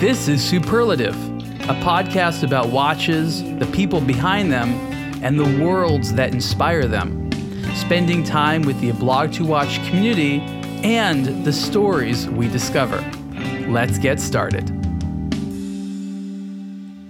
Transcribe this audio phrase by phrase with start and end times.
[0.00, 4.70] This is Superlative, a podcast about watches, the people behind them,
[5.22, 7.30] and the worlds that inspire them.
[7.76, 10.40] Spending time with the Blog to Watch community
[10.82, 12.98] and the stories we discover.
[13.68, 14.68] Let's get started.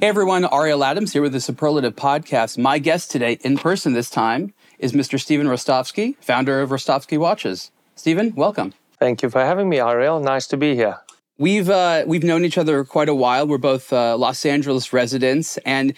[0.01, 2.59] Hey everyone, Ariel Adams here with the Superlative Podcast.
[2.59, 5.19] My guest today, in person this time, is Mr.
[5.19, 7.71] Steven Rostovsky, founder of Rostovsky Watches.
[7.97, 8.75] Steven, welcome.
[9.01, 10.21] Thank you for having me, Ariel.
[10.21, 10.99] Nice to be here.
[11.37, 13.47] We've uh, we've known each other quite a while.
[13.47, 15.95] We're both uh, Los Angeles residents, and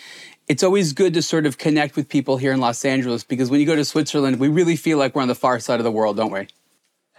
[0.48, 3.60] it's always good to sort of connect with people here in Los Angeles because when
[3.60, 5.92] you go to Switzerland, we really feel like we're on the far side of the
[5.92, 6.48] world, don't we?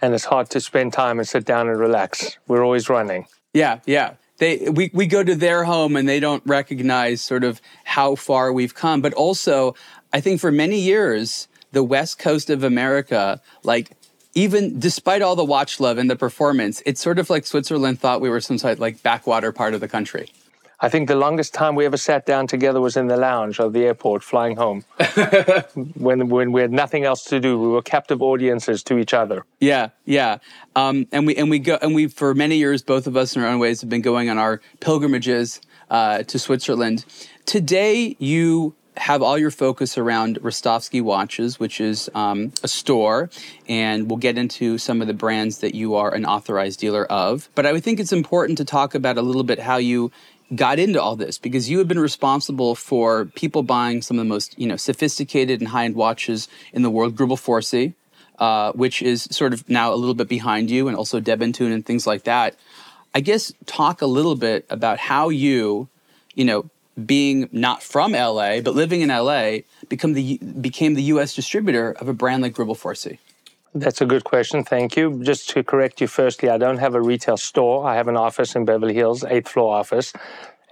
[0.02, 2.38] And it's hard to spend time and sit down and relax.
[2.48, 3.26] We're always running.
[3.54, 4.14] Yeah, yeah.
[4.38, 8.52] They we we go to their home and they don't recognize sort of how far
[8.52, 9.00] we've come.
[9.00, 9.76] But also,
[10.12, 13.92] I think for many years, the West Coast of America, like
[14.38, 18.20] even despite all the watch love and the performance, it's sort of like Switzerland thought
[18.20, 20.30] we were some sort of like backwater part of the country.
[20.80, 23.72] I think the longest time we ever sat down together was in the lounge of
[23.72, 24.84] the airport flying home.
[25.96, 29.44] when, when we had nothing else to do, we were captive audiences to each other.
[29.58, 30.38] Yeah, yeah.
[30.76, 33.42] Um, and we and we go and we for many years, both of us in
[33.42, 37.04] our own ways have been going on our pilgrimages uh, to Switzerland.
[37.44, 43.30] Today, you have all your focus around Rostovsky Watches, which is um, a store,
[43.68, 47.48] and we'll get into some of the brands that you are an authorized dealer of.
[47.54, 50.10] But I would think it's important to talk about a little bit how you
[50.54, 54.28] got into all this because you have been responsible for people buying some of the
[54.28, 57.94] most you know sophisticated and high-end watches in the world, Greubel Forsey,
[58.38, 61.72] uh, which is sort of now a little bit behind you, and also De Bethune
[61.72, 62.56] and things like that.
[63.14, 65.88] I guess talk a little bit about how you,
[66.34, 66.70] you know,
[67.06, 71.34] being not from LA but living in LA, become the became the U.S.
[71.34, 73.18] distributor of a brand like Greubel Forsey?
[73.74, 74.64] That's a good question.
[74.64, 75.22] Thank you.
[75.22, 77.86] Just to correct you, firstly, I don't have a retail store.
[77.86, 80.12] I have an office in Beverly Hills, eighth floor office,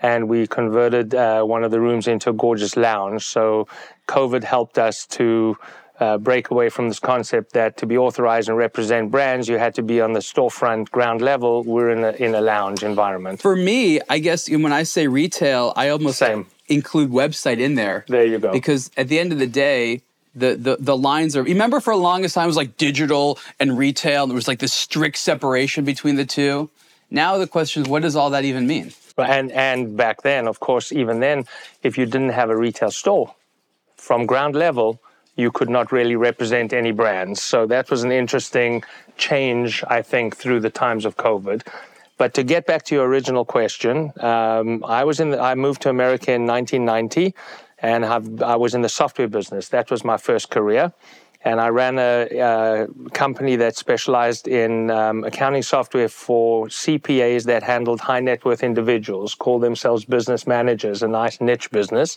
[0.01, 3.25] and we converted uh, one of the rooms into a gorgeous lounge.
[3.25, 3.69] So
[4.09, 5.57] COVID helped us to
[6.01, 9.75] uh, break away from this concept that to be authorized and represent brands, you had
[9.75, 11.63] to be on the storefront ground level.
[11.65, 13.41] We're in a, in a lounge environment.
[13.41, 16.47] For me, I guess when I say retail, I almost Same.
[16.69, 18.05] include website in there.
[18.09, 18.53] There you go.
[18.53, 20.03] Because at the end of the day,
[20.35, 23.79] the, the, the lines are remember for the longest time it was like digital and
[23.79, 26.69] retail and there was like this strict separation between the two
[27.11, 30.61] now the question is what does all that even mean and and back then of
[30.61, 31.47] course even then
[31.83, 33.35] if you didn't have a retail store
[33.97, 35.01] from ground level
[35.37, 37.43] you could not really represent any brands.
[37.43, 38.83] So that was an interesting
[39.17, 41.67] change, I think, through the times of COVID.
[42.19, 45.31] But to get back to your original question, um, I was in.
[45.31, 47.35] The, I moved to America in 1990,
[47.81, 49.69] and I've, I was in the software business.
[49.69, 50.95] That was my first career,
[51.45, 57.63] and I ran a, a company that specialized in um, accounting software for CPAs that
[57.63, 62.17] handled high net worth individuals, called themselves business managers, a nice niche business.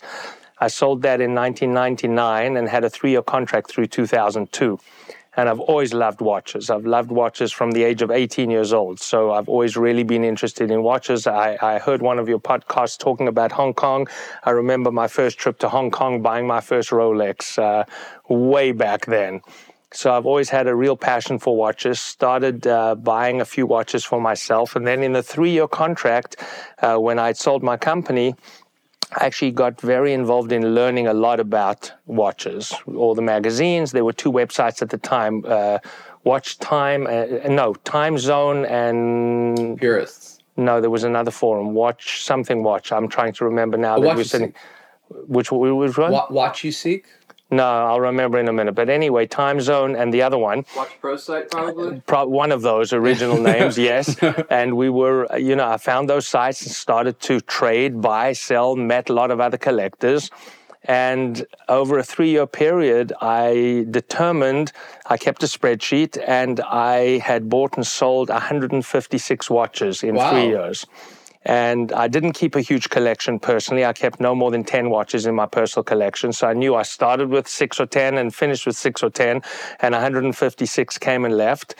[0.60, 4.78] I sold that in 1999 and had a three year contract through 2002.
[5.36, 6.70] And I've always loved watches.
[6.70, 9.00] I've loved watches from the age of 18 years old.
[9.00, 11.26] So I've always really been interested in watches.
[11.26, 14.08] I, I heard one of your podcasts talking about Hong Kong.
[14.44, 17.84] I remember my first trip to Hong Kong buying my first Rolex uh,
[18.28, 19.40] way back then.
[19.92, 21.98] So I've always had a real passion for watches.
[21.98, 26.36] Started uh, buying a few watches for myself, and then in the three-year contract,
[26.80, 28.36] uh, when I'd sold my company,
[29.12, 33.90] I actually got very involved in learning a lot about watches, all the magazines.
[33.90, 35.78] There were two websites at the time uh,
[36.24, 39.78] Watch Time, uh, no, Time Zone and.
[39.78, 40.38] Purists.
[40.56, 42.92] No, there was another forum, Watch Something Watch.
[42.92, 43.98] I'm trying to remember now.
[43.98, 44.52] Watch was in,
[45.08, 46.12] which, which one?
[46.12, 47.04] WatchUSeek?
[47.50, 48.74] No, I'll remember in a minute.
[48.74, 50.64] But anyway, Time Zone and the other one.
[50.76, 51.96] Watch Pro Site, probably?
[51.96, 54.16] Uh, pro- one of those original names, yes.
[54.50, 58.32] And we were, uh, you know, I found those sites and started to trade, buy,
[58.34, 60.30] sell, met a lot of other collectors.
[60.84, 64.72] And over a three year period, I determined,
[65.06, 70.30] I kept a spreadsheet, and I had bought and sold 156 watches in wow.
[70.30, 70.86] three years.
[71.44, 73.84] And I didn't keep a huge collection personally.
[73.84, 76.32] I kept no more than 10 watches in my personal collection.
[76.32, 79.40] So I knew I started with six or 10 and finished with six or 10,
[79.80, 81.76] and 156 came and left.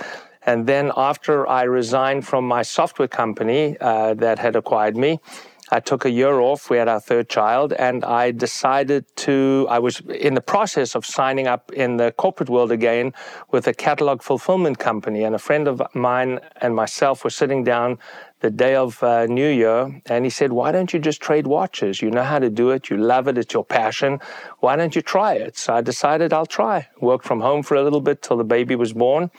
[0.46, 5.20] And then after I resigned from my software company uh, that had acquired me,
[5.72, 6.68] I took a year off.
[6.68, 9.66] We had our third child, and I decided to.
[9.70, 13.12] I was in the process of signing up in the corporate world again
[13.52, 15.22] with a catalog fulfillment company.
[15.22, 17.98] And a friend of mine and myself were sitting down
[18.40, 22.02] the day of uh, New Year, and he said, Why don't you just trade watches?
[22.02, 24.20] You know how to do it, you love it, it's your passion.
[24.60, 25.56] Why don't you try it?
[25.56, 26.88] So I decided I'll try.
[27.00, 29.30] Worked from home for a little bit till the baby was born.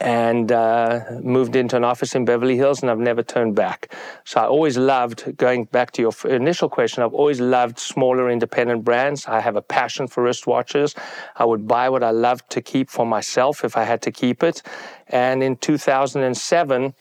[0.00, 3.94] and uh, moved into an office in Beverly Hills, and I've never turned back.
[4.24, 8.84] So I always loved, going back to your initial question, I've always loved smaller independent
[8.84, 9.26] brands.
[9.26, 10.96] I have a passion for wristwatches.
[11.36, 14.42] I would buy what I loved to keep for myself if I had to keep
[14.42, 14.62] it.
[15.08, 16.94] And in 2007,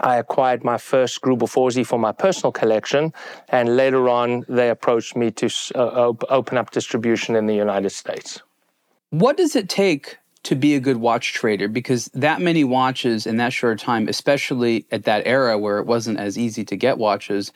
[0.00, 3.12] I acquired my first Greubel Forsey for my personal collection,
[3.48, 8.42] and later on, they approached me to uh, open up distribution in the United States.
[9.10, 13.36] What does it take to be a good watch trader because that many watches in
[13.36, 17.52] that short time, especially at that era where it wasn't as easy to get watches.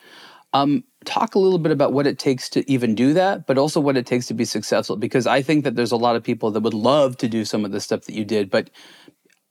[0.52, 3.78] Um, talk a little bit about what it takes to even do that, but also
[3.78, 4.96] what it takes to be successful.
[4.96, 7.64] Because I think that there's a lot of people that would love to do some
[7.64, 8.70] of the stuff that you did, but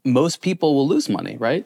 [0.03, 1.65] most people will lose money, right?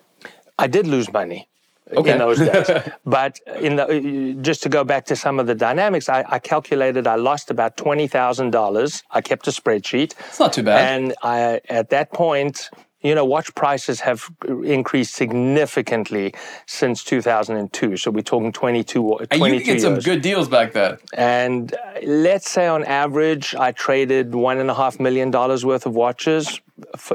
[0.57, 1.47] I did lose money
[1.91, 2.11] okay.
[2.11, 2.69] in those days.
[3.05, 7.07] but in the, just to go back to some of the dynamics, I, I calculated
[7.07, 9.03] I lost about twenty thousand dollars.
[9.11, 10.13] I kept a spreadsheet.
[10.27, 10.93] It's not too bad.
[10.93, 12.69] And I, at that point,
[13.01, 14.29] you know, watch prices have
[14.63, 16.33] increased significantly
[16.65, 17.97] since 2002.
[17.97, 20.97] So we're talking 22, 22 and you could get some good deals back then.
[21.13, 25.85] And uh, let's say on average, I traded one and a half million dollars worth
[25.85, 26.61] of watches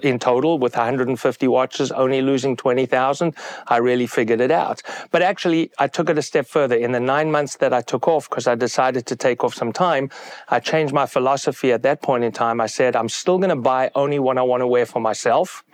[0.03, 3.35] in total with 150 watches only losing 20,000
[3.67, 7.01] I really figured it out but actually I took it a step further in the
[7.01, 10.11] 9 months that I took off because I decided to take off some time
[10.49, 13.57] I changed my philosophy at that point in time I said I'm still going to
[13.57, 15.65] buy only what I want to wear for myself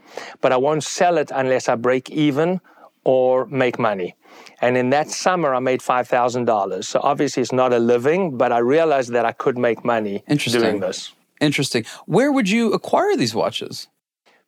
[0.41, 2.61] but I won't sell it unless I break even
[3.05, 4.15] or make money.
[4.61, 6.85] And in that summer, I made $5,000.
[6.85, 10.25] So obviously, it's not a living, but I realized that I could make money
[10.61, 11.13] doing this.
[11.41, 11.85] Interesting.
[12.07, 13.89] Where would you acquire these watches?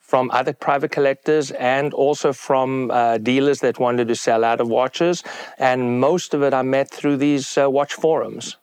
[0.00, 4.68] From other private collectors and also from uh, dealers that wanted to sell out of
[4.68, 5.24] watches.
[5.58, 8.56] And most of it I met through these uh, watch forums.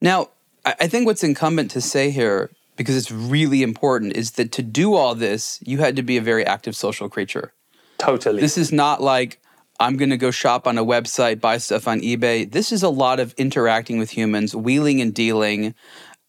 [0.00, 0.28] Now,
[0.64, 4.94] I think what's incumbent to say here, because it's really important, is that to do
[4.94, 7.52] all this, you had to be a very active social creature.
[7.98, 8.40] Totally.
[8.40, 9.40] This is not like,
[9.80, 12.50] I'm going to go shop on a website, buy stuff on eBay.
[12.50, 15.74] This is a lot of interacting with humans, wheeling and dealing.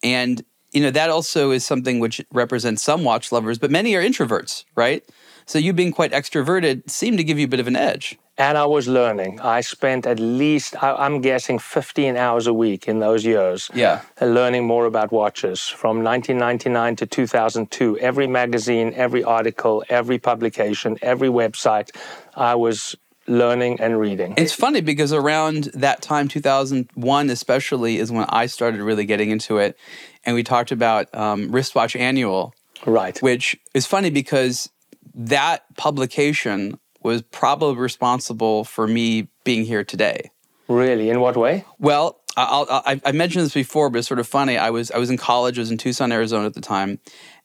[0.03, 0.43] And
[0.75, 4.65] you know that also is something which represents some watch lovers, but many are introverts,
[4.75, 5.03] right?
[5.45, 8.17] So you being quite extroverted seemed to give you a bit of an edge.
[8.37, 9.39] And I was learning.
[9.39, 13.69] I spent at least, I'm guessing, 15 hours a week in those years.
[13.73, 14.01] Yeah.
[14.21, 17.99] Uh, learning more about watches from 1999 to 2002.
[17.99, 21.95] Every magazine, every article, every publication, every website,
[22.35, 24.33] I was learning and reading.
[24.37, 29.57] It's funny because around that time, 2001 especially, is when I started really getting into
[29.57, 29.77] it.
[30.25, 32.53] And we talked about um, Wristwatch Annual.
[32.85, 33.21] Right.
[33.21, 34.69] Which is funny because
[35.13, 40.31] that publication was probably responsible for me being here today.
[40.67, 41.09] Really?
[41.09, 41.63] In what way?
[41.77, 44.57] Well, I'll, I'll, I mentioned this before, but it's sort of funny.
[44.57, 45.57] I was I was in college.
[45.57, 46.99] I was in Tucson, Arizona at the time,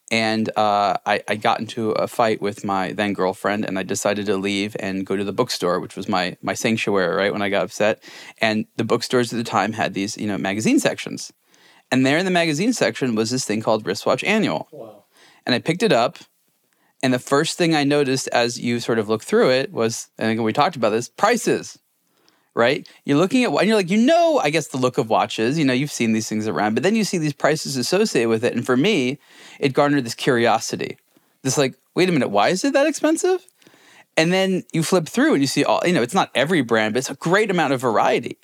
[0.09, 4.25] and uh, I, I, got into a fight with my then girlfriend, and I decided
[4.25, 7.15] to leave and go to the bookstore, which was my my sanctuary.
[7.15, 8.03] Right when I got upset,
[8.39, 11.31] and the bookstores at the time had these you know magazine sections,
[11.91, 15.03] and there in the magazine section was this thing called Wristwatch Annual, wow.
[15.45, 16.17] and I picked it up,
[17.03, 20.43] and the first thing I noticed as you sort of look through it was, and
[20.43, 21.77] we talked about this, prices
[22.53, 22.87] right?
[23.05, 25.65] You're looking at and you're like, you know, I guess the look of watches, you
[25.65, 28.55] know, you've seen these things around, but then you see these prices associated with it.
[28.55, 29.19] And for me,
[29.59, 30.97] it garnered this curiosity.
[31.43, 33.45] This like, wait a minute, why is it that expensive?
[34.17, 36.93] And then you flip through and you see all, you know, it's not every brand,
[36.93, 38.37] but it's a great amount of variety.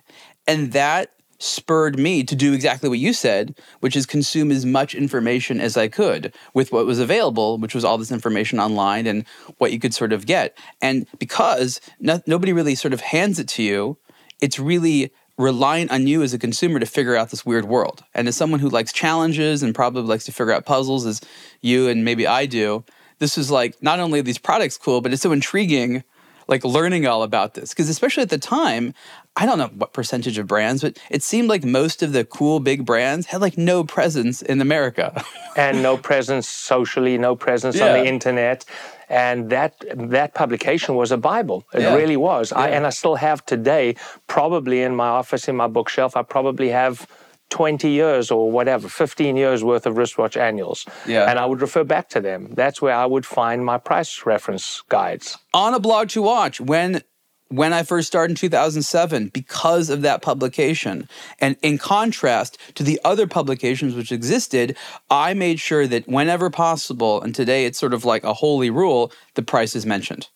[0.47, 4.95] And that spurred me to do exactly what you said, which is consume as much
[4.95, 9.25] information as I could with what was available, which was all this information online and
[9.57, 10.57] what you could sort of get.
[10.81, 13.97] And because no, nobody really sort of hands it to you,
[14.41, 18.03] it's really reliant on you as a consumer to figure out this weird world.
[18.15, 21.21] And as someone who likes challenges and probably likes to figure out puzzles as
[21.61, 22.83] you and maybe I do,
[23.19, 26.03] this is like not only these products cool, but it's so intriguing
[26.47, 28.93] like learning all about this because especially at the time
[29.37, 32.59] i don't know what percentage of brands but it seemed like most of the cool
[32.59, 35.23] big brands had like no presence in america
[35.55, 37.87] and no presence socially no presence yeah.
[37.87, 38.65] on the internet
[39.09, 41.95] and that that publication was a bible it yeah.
[41.95, 42.59] really was yeah.
[42.59, 43.95] I, and i still have today
[44.27, 47.07] probably in my office in my bookshelf i probably have
[47.49, 50.85] 20 years or whatever, 15 years worth of wristwatch annuals.
[51.05, 51.29] Yeah.
[51.29, 52.49] And I would refer back to them.
[52.53, 55.37] That's where I would find my price reference guides.
[55.53, 57.01] On aBlogtoWatch, when
[57.49, 61.07] when I first started in 2007 because of that publication.
[61.39, 64.75] And in contrast to the other publications which existed,
[65.09, 69.11] I made sure that whenever possible, and today it's sort of like a holy rule,
[69.35, 70.27] the price is mentioned.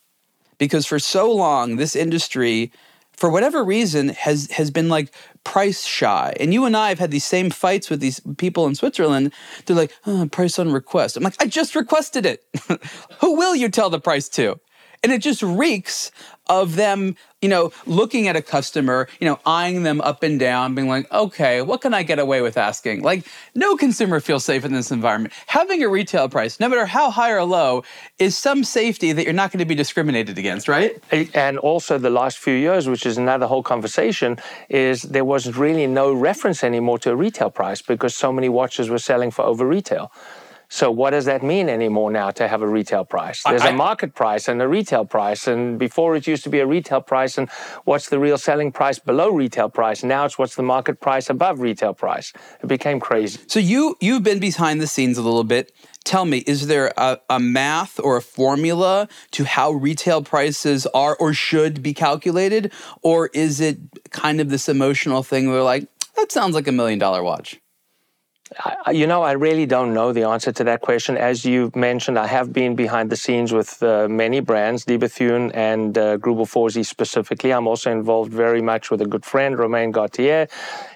[0.58, 2.72] Because for so long, this industry
[3.22, 5.13] for whatever reason has has been like
[5.44, 6.34] price shy.
[6.39, 9.32] And you and I have had these same fights with these people in Switzerland.
[9.65, 11.18] They're like, oh, price on request.
[11.18, 12.44] I'm like, I just requested it.
[13.20, 14.60] Who will you tell the price to?
[15.03, 16.12] And it just reeks
[16.51, 20.75] of them, you know, looking at a customer, you know, eyeing them up and down,
[20.75, 23.03] being like, okay, what can I get away with asking?
[23.03, 25.34] Like, no consumer feels safe in this environment.
[25.48, 27.84] Having a retail price, no matter how high or low,
[28.20, 31.01] is some safety that you're not going to be discriminated against, right?
[31.34, 35.88] And also, the last few years, which is another whole conversation, is there was really
[35.88, 39.65] no reference anymore to a retail price because so many watches were selling for over
[39.65, 40.12] retail.
[40.74, 43.44] So what does that mean anymore now to have a retail price?
[43.44, 45.46] There's I, a market price and a retail price.
[45.46, 47.50] And before it used to be a retail price and
[47.84, 50.01] what's the real selling price below retail price.
[50.01, 52.32] Now it's what's the market price above retail price.
[52.63, 53.42] It became crazy.
[53.48, 55.74] So you you've been behind the scenes a little bit.
[56.06, 61.18] Tell me, is there a, a math or a formula to how retail prices are
[61.18, 62.72] or should be calculated?
[63.01, 63.78] Or is it
[64.10, 67.61] kind of this emotional thing where like, that sounds like a million dollar watch?
[68.91, 71.15] You know, I really don't know the answer to that question.
[71.15, 75.51] As you mentioned, I have been behind the scenes with uh, many brands, De Bethune
[75.53, 77.53] and uh, Greubel Forsey specifically.
[77.53, 80.50] I'm also involved very much with a good friend, Romain Gauthier,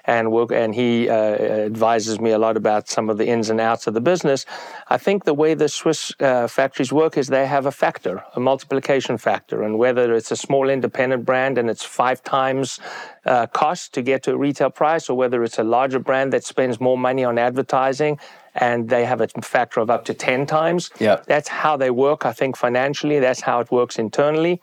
[0.06, 3.60] and work, and he uh, advises me a lot about some of the ins and
[3.60, 4.46] outs of the business.
[4.88, 8.40] I think the way the Swiss uh, factories work is they have a factor, a
[8.40, 12.78] multiplication factor, and whether it's a small independent brand and it's five times
[13.24, 16.44] uh, cost to get to a retail price, or whether it's a larger brand that
[16.44, 18.18] spends more money on advertising
[18.56, 20.90] and they have a factor of up to 10 times.
[20.98, 21.20] Yeah.
[21.26, 23.18] That's how they work, I think, financially.
[23.18, 24.62] That's how it works internally.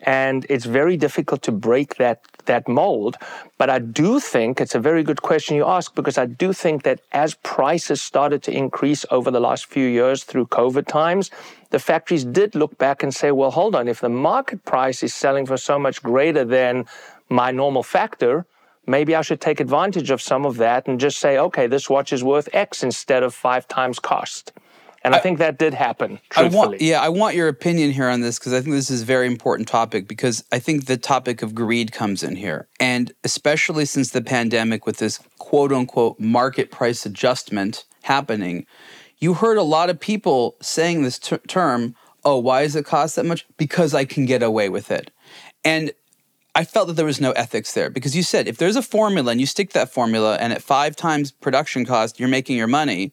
[0.00, 3.16] And it's very difficult to break that, that mold.
[3.56, 6.84] But I do think it's a very good question you ask because I do think
[6.84, 11.30] that as prices started to increase over the last few years through COVID times,
[11.70, 15.12] the factories did look back and say, well, hold on, if the market price is
[15.14, 16.86] selling for so much greater than
[17.28, 18.46] my normal factor,
[18.86, 22.12] maybe I should take advantage of some of that and just say, okay, this watch
[22.12, 24.52] is worth X instead of five times cost.
[25.02, 26.18] And I, I think that did happen.
[26.36, 29.02] I want, yeah, I want your opinion here on this because I think this is
[29.02, 32.68] a very important topic because I think the topic of greed comes in here.
[32.80, 38.66] And especially since the pandemic with this quote unquote market price adjustment happening,
[39.18, 43.16] you heard a lot of people saying this ter- term, oh, why does it cost
[43.16, 43.46] that much?
[43.56, 45.10] Because I can get away with it.
[45.64, 45.92] And
[46.54, 49.30] I felt that there was no ethics there because you said if there's a formula
[49.30, 53.12] and you stick that formula and at five times production cost, you're making your money,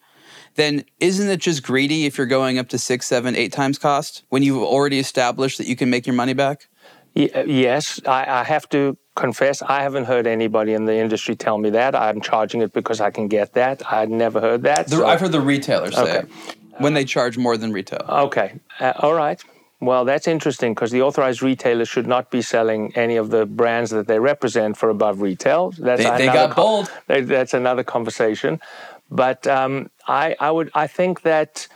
[0.56, 4.24] then isn't it just greedy if you're going up to six, seven, eight times cost
[4.30, 6.68] when you've already established that you can make your money back?
[7.14, 11.70] Yes, I, I have to confess, I haven't heard anybody in the industry tell me
[11.70, 11.96] that.
[11.96, 13.90] I'm charging it because I can get that.
[13.92, 14.88] I'd never heard that.
[14.88, 15.08] The, so.
[15.08, 16.28] I've heard the retailers say okay.
[16.80, 18.06] when they charge more than retail.
[18.10, 19.42] Okay, uh, all right.
[19.82, 23.92] Well, that's interesting because the authorized retailers should not be selling any of the brands
[23.92, 25.72] that they represent for above retail.
[25.72, 26.92] That's they, they got bold.
[27.08, 28.60] that's another conversation.
[29.10, 31.68] But um, I, I would, I think that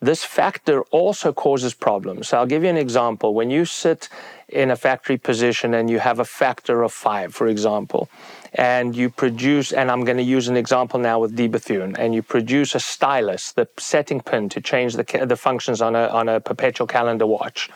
[0.00, 2.28] this factor also causes problems.
[2.28, 3.34] So I'll give you an example.
[3.34, 4.08] When you sit
[4.48, 8.08] in a factory position and you have a factor of five, for example,
[8.54, 12.14] and you produce, and I'm going to use an example now with De Bethune, and
[12.14, 16.28] you produce a stylus, the setting pin to change the, the functions on a, on
[16.28, 17.68] a perpetual calendar watch.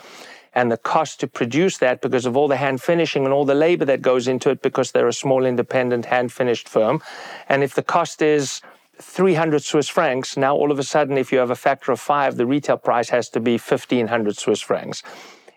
[0.55, 3.55] And the cost to produce that because of all the hand finishing and all the
[3.55, 7.03] labor that goes into it because they're a small independent hand finished firm.
[7.49, 8.61] And if the cost is
[9.01, 12.37] 300 Swiss francs, now all of a sudden, if you have a factor of five,
[12.37, 15.03] the retail price has to be 1500 Swiss francs.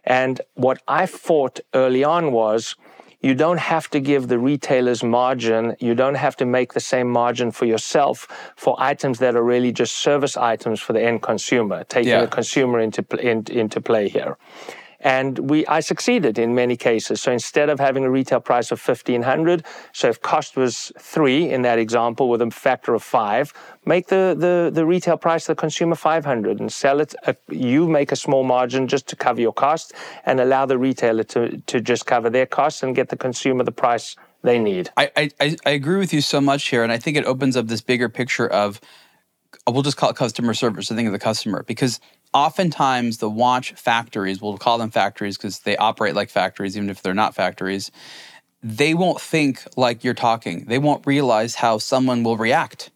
[0.03, 2.75] And what I fought early on was
[3.21, 5.75] you don't have to give the retailers margin.
[5.79, 9.71] You don't have to make the same margin for yourself for items that are really
[9.71, 12.21] just service items for the end consumer, taking yeah.
[12.21, 14.37] the consumer into, in, into play here.
[14.99, 17.21] And we, I succeeded in many cases.
[17.21, 21.61] So instead of having a retail price of 1500, so if cost was three in
[21.63, 23.53] that example with a factor of five,
[23.85, 27.13] make the, the, the retail price to the consumer 500 and sell it.
[27.25, 29.93] Uh, you make a small margin just to cover your cost
[30.25, 33.71] and allow the retailer to, to just cover their costs and get the consumer the
[33.71, 34.91] price they need.
[34.95, 36.83] I, I, I agree with you so much here.
[36.83, 38.79] And I think it opens up this bigger picture of,
[39.67, 41.99] Uh, we'll just call it customer service, the think of the customer, because
[42.33, 47.01] oftentimes the watch factories, we'll call them factories because they operate like factories, even if
[47.01, 47.91] they're not factories,
[48.61, 50.65] they won't think like you're talking.
[50.65, 52.91] They won't realize how someone will react.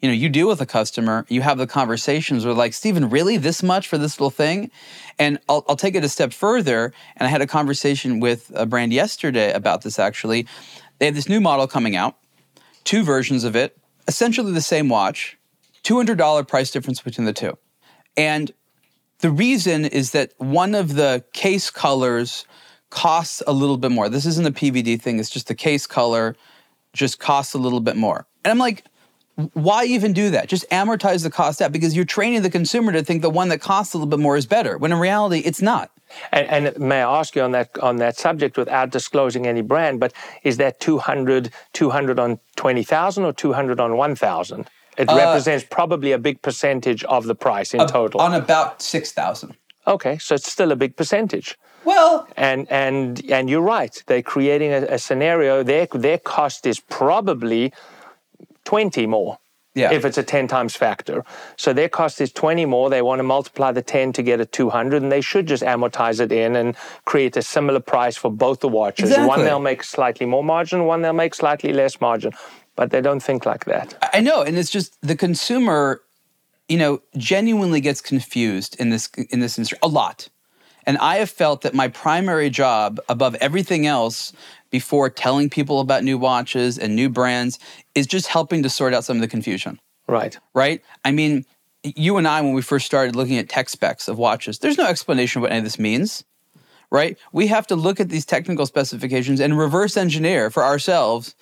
[0.00, 3.38] You know, you deal with a customer, you have the conversations where, like, Steven, really
[3.38, 4.70] this much for this little thing?
[5.18, 6.92] And I'll, I'll take it a step further.
[7.16, 10.46] And I had a conversation with a brand yesterday about this actually.
[10.98, 12.18] They have this new model coming out,
[12.84, 15.38] two versions of it, essentially the same watch,
[15.84, 17.56] $200 price difference between the two.
[18.16, 18.52] And
[19.20, 22.46] the reason is that one of the case colors
[22.90, 24.08] costs a little bit more.
[24.08, 26.36] This isn't a PVD thing, it's just the case color
[26.92, 28.26] just costs a little bit more.
[28.44, 28.84] And I'm like,
[29.52, 30.48] why even do that?
[30.48, 33.60] Just amortize the cost out because you're training the consumer to think the one that
[33.60, 35.90] costs a little bit more is better, when in reality, it's not.
[36.30, 39.98] And, and, may I ask you on that on that subject, without disclosing any brand,
[39.98, 40.12] but
[40.44, 44.68] is that 200, 200 on twenty thousand or two hundred on one thousand?
[44.96, 48.20] It uh, represents probably a big percentage of the price in uh, total.
[48.20, 49.56] On about six thousand.
[49.86, 51.58] Okay, so it's still a big percentage.
[51.84, 54.02] Well, and and and you're right.
[54.06, 55.62] They're creating a, a scenario.
[55.62, 57.72] Their their cost is probably
[58.64, 59.38] twenty more.
[59.76, 59.92] Yeah.
[59.92, 61.24] If it's a 10 times factor.
[61.56, 62.88] So their cost is 20 more.
[62.90, 66.20] They want to multiply the 10 to get a 200, and they should just amortize
[66.20, 69.10] it in and create a similar price for both the watches.
[69.10, 69.26] Exactly.
[69.26, 72.32] One they'll make slightly more margin, one they'll make slightly less margin.
[72.76, 74.10] But they don't think like that.
[74.12, 74.42] I know.
[74.42, 76.02] And it's just the consumer,
[76.68, 80.28] you know, genuinely gets confused in this in this industry a lot.
[80.86, 84.32] And I have felt that my primary job above everything else
[84.70, 87.58] before telling people about new watches and new brands
[87.94, 89.80] is just helping to sort out some of the confusion.
[90.06, 90.38] Right.
[90.52, 90.82] Right?
[91.04, 91.46] I mean,
[91.82, 94.86] you and I, when we first started looking at tech specs of watches, there's no
[94.86, 96.24] explanation of what any of this means.
[96.90, 97.16] Right?
[97.32, 101.34] We have to look at these technical specifications and reverse engineer for ourselves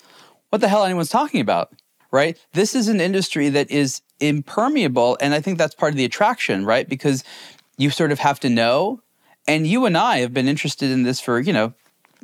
[0.53, 1.73] what the hell anyone's talking about.
[2.11, 2.37] Right?
[2.53, 5.17] This is an industry that is impermeable.
[5.19, 6.87] And I think that's part of the attraction, right?
[6.87, 7.23] Because
[7.79, 9.01] you sort of have to know
[9.47, 11.73] and you and I have been interested in this for, you know,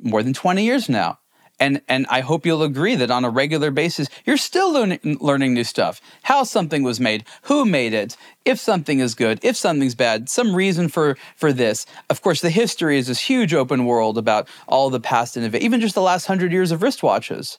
[0.03, 1.17] more than 20 years now.
[1.59, 5.55] And, and I hope you'll agree that on a regular basis, you're still learning, learning
[5.55, 5.99] new stuff.
[6.21, 10.55] How something was made, who made it, if something is good, if something's bad, some
[10.55, 11.87] reason for, for this.
[12.11, 15.81] Of course, the history is this huge open world about all the past innovation, even
[15.81, 17.57] just the last hundred years of wristwatches.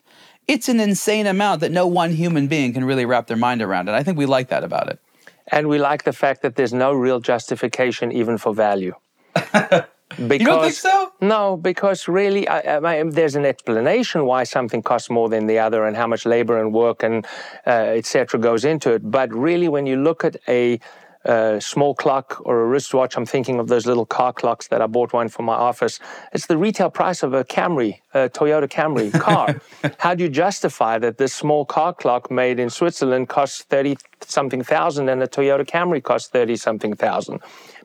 [0.50, 3.86] It's an insane amount that no one human being can really wrap their mind around.
[3.86, 4.98] And I think we like that about it.
[5.46, 8.94] And we like the fact that there's no real justification even for value.
[9.32, 9.84] because,
[10.18, 11.12] you don't think so?
[11.20, 15.86] No, because really, I, I, there's an explanation why something costs more than the other,
[15.86, 17.24] and how much labor and work and
[17.64, 18.40] uh, etc.
[18.40, 19.08] goes into it.
[19.08, 20.80] But really, when you look at a
[21.24, 23.16] a small clock or a wristwatch.
[23.16, 26.00] I'm thinking of those little car clocks that I bought one for my office.
[26.32, 29.60] It's the retail price of a Camry, a Toyota Camry car.
[29.98, 34.62] How do you justify that this small car clock made in Switzerland costs 30 something
[34.62, 37.40] thousand and a Toyota Camry costs 30 something thousand?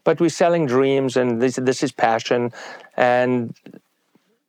[0.05, 2.53] but we're selling dreams and this, this is passion
[2.95, 3.53] and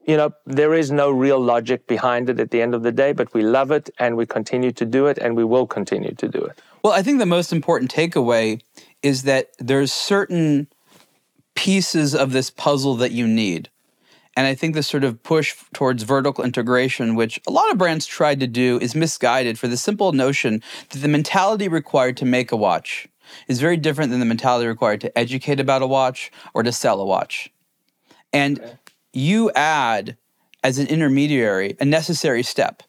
[0.06, 3.12] you know there is no real logic behind it at the end of the day
[3.12, 6.28] but we love it and we continue to do it and we will continue to
[6.28, 8.60] do it well i think the most important takeaway
[9.02, 10.68] is that there's certain
[11.54, 13.68] pieces of this puzzle that you need
[14.38, 18.04] and I think this sort of push towards vertical integration, which a lot of brands
[18.04, 22.52] tried to do, is misguided for the simple notion that the mentality required to make
[22.52, 23.08] a watch
[23.48, 27.00] is very different than the mentality required to educate about a watch or to sell
[27.00, 27.50] a watch.
[28.30, 28.74] And okay.
[29.16, 30.16] You add,
[30.62, 32.82] as an intermediary, a necessary step.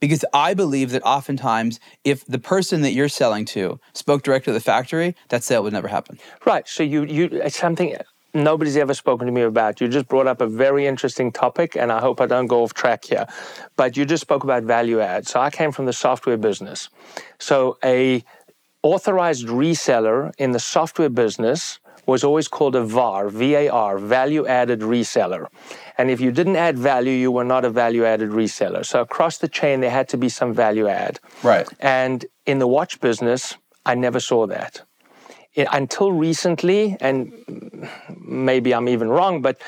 [0.00, 4.52] Because I believe that oftentimes, if the person that you're selling to spoke directly to
[4.52, 6.18] the factory, that sale would never happen.
[6.44, 6.66] Right.
[6.66, 7.96] So you, you, it's something
[8.34, 9.80] nobody's ever spoken to me about.
[9.80, 12.74] You just brought up a very interesting topic, and I hope I don't go off
[12.74, 13.26] track here.
[13.76, 15.28] But you just spoke about value add.
[15.28, 16.88] So I came from the software business.
[17.38, 18.24] So a
[18.82, 25.46] authorized reseller in the software business was always called a VAR, V-A-R, value added reseller.
[25.98, 28.84] And if you didn't add value, you were not a value added reseller.
[28.84, 31.20] So across the chain, there had to be some value add.
[31.42, 31.66] Right.
[31.80, 34.82] And in the watch business, I never saw that.
[35.54, 37.32] It, until recently, and
[38.16, 39.60] maybe I'm even wrong, but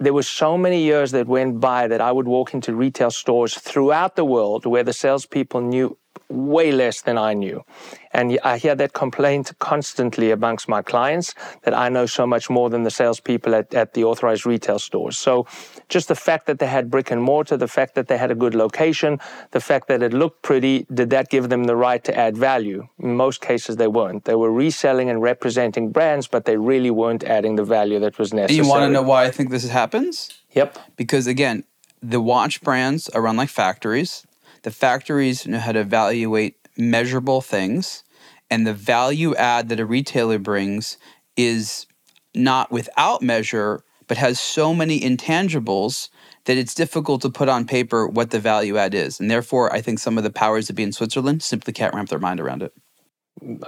[0.00, 3.54] there were so many years that went by that I would walk into retail stores
[3.54, 5.98] throughout the world where the salespeople knew
[6.28, 7.64] way less than I knew.
[8.12, 12.70] And I hear that complaint constantly amongst my clients that I know so much more
[12.70, 15.18] than the salespeople at, at the authorized retail stores.
[15.18, 15.46] So
[15.88, 18.34] just the fact that they had brick and mortar, the fact that they had a
[18.34, 19.18] good location,
[19.50, 22.88] the fact that it looked pretty, did that give them the right to add value?
[22.98, 24.24] In most cases, they weren't.
[24.24, 28.32] They were reselling and representing brands, but they really weren't adding the value that was
[28.32, 28.58] necessary.
[28.58, 30.30] And you want to know why I think this happens?
[30.52, 30.78] Yep.
[30.96, 31.64] Because again,
[32.02, 34.26] the watch brands are run like factories
[34.62, 38.04] the factories know how to evaluate measurable things,
[38.50, 40.96] and the value add that a retailer brings
[41.36, 41.86] is
[42.34, 46.08] not without measure, but has so many intangibles
[46.44, 49.20] that it's difficult to put on paper what the value add is.
[49.20, 52.08] And therefore, I think some of the powers that be in Switzerland simply can't wrap
[52.08, 52.72] their mind around it.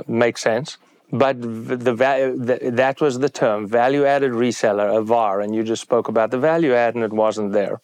[0.09, 0.79] Makes sense.
[1.13, 5.83] But the, the, that was the term, value added reseller, a VAR, and you just
[5.83, 7.81] spoke about the value add, and it wasn't there.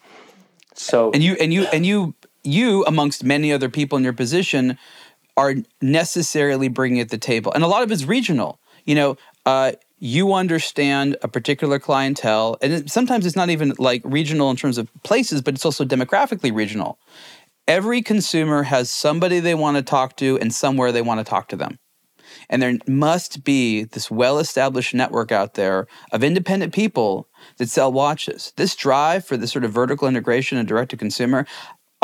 [0.74, 2.14] So and you and you and you
[2.46, 4.78] you, amongst many other people in your position,
[5.36, 7.52] are necessarily bringing at the table.
[7.52, 8.58] And a lot of it's regional.
[8.84, 14.02] You know, uh, you understand a particular clientele, and it, sometimes it's not even like
[14.04, 16.98] regional in terms of places, but it's also demographically regional.
[17.66, 21.48] Every consumer has somebody they want to talk to and somewhere they want to talk
[21.48, 21.78] to them.
[22.48, 27.92] And there must be this well established network out there of independent people that sell
[27.92, 28.52] watches.
[28.56, 31.46] This drive for this sort of vertical integration and direct to consumer,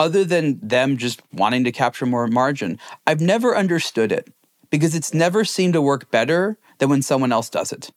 [0.02, 4.32] other than them just wanting to capture more margin, I've never understood it
[4.68, 7.90] because it's never seemed to work better than when someone else does it.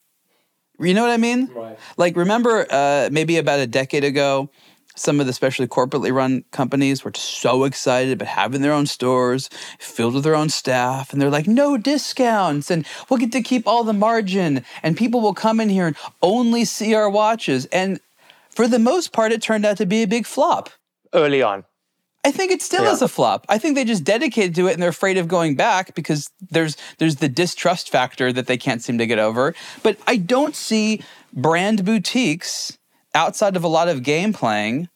[0.80, 1.50] You know what I mean?
[1.56, 1.80] Right.
[1.98, 4.52] Like, remember uh, maybe about a decade ago,
[4.96, 9.50] some of the especially corporately run companies were so excited about having their own stores
[9.80, 13.68] filled with their own staff and they're like no discounts and we'll get to keep
[13.68, 18.00] all the margin and people will come in here and only see our watches and
[18.50, 20.70] for the most part it turned out to be a big flop
[21.16, 21.64] Early on.
[22.26, 22.92] I think it still Yeah.
[22.92, 23.46] is a flop.
[23.48, 26.76] I think they just dedicated to it and they're afraid of going back because there's
[26.98, 29.54] there's the distrust factor that they can't seem to get over.
[29.84, 32.78] But I don't see brand boutiques
[33.14, 34.90] outside of a lot of game playing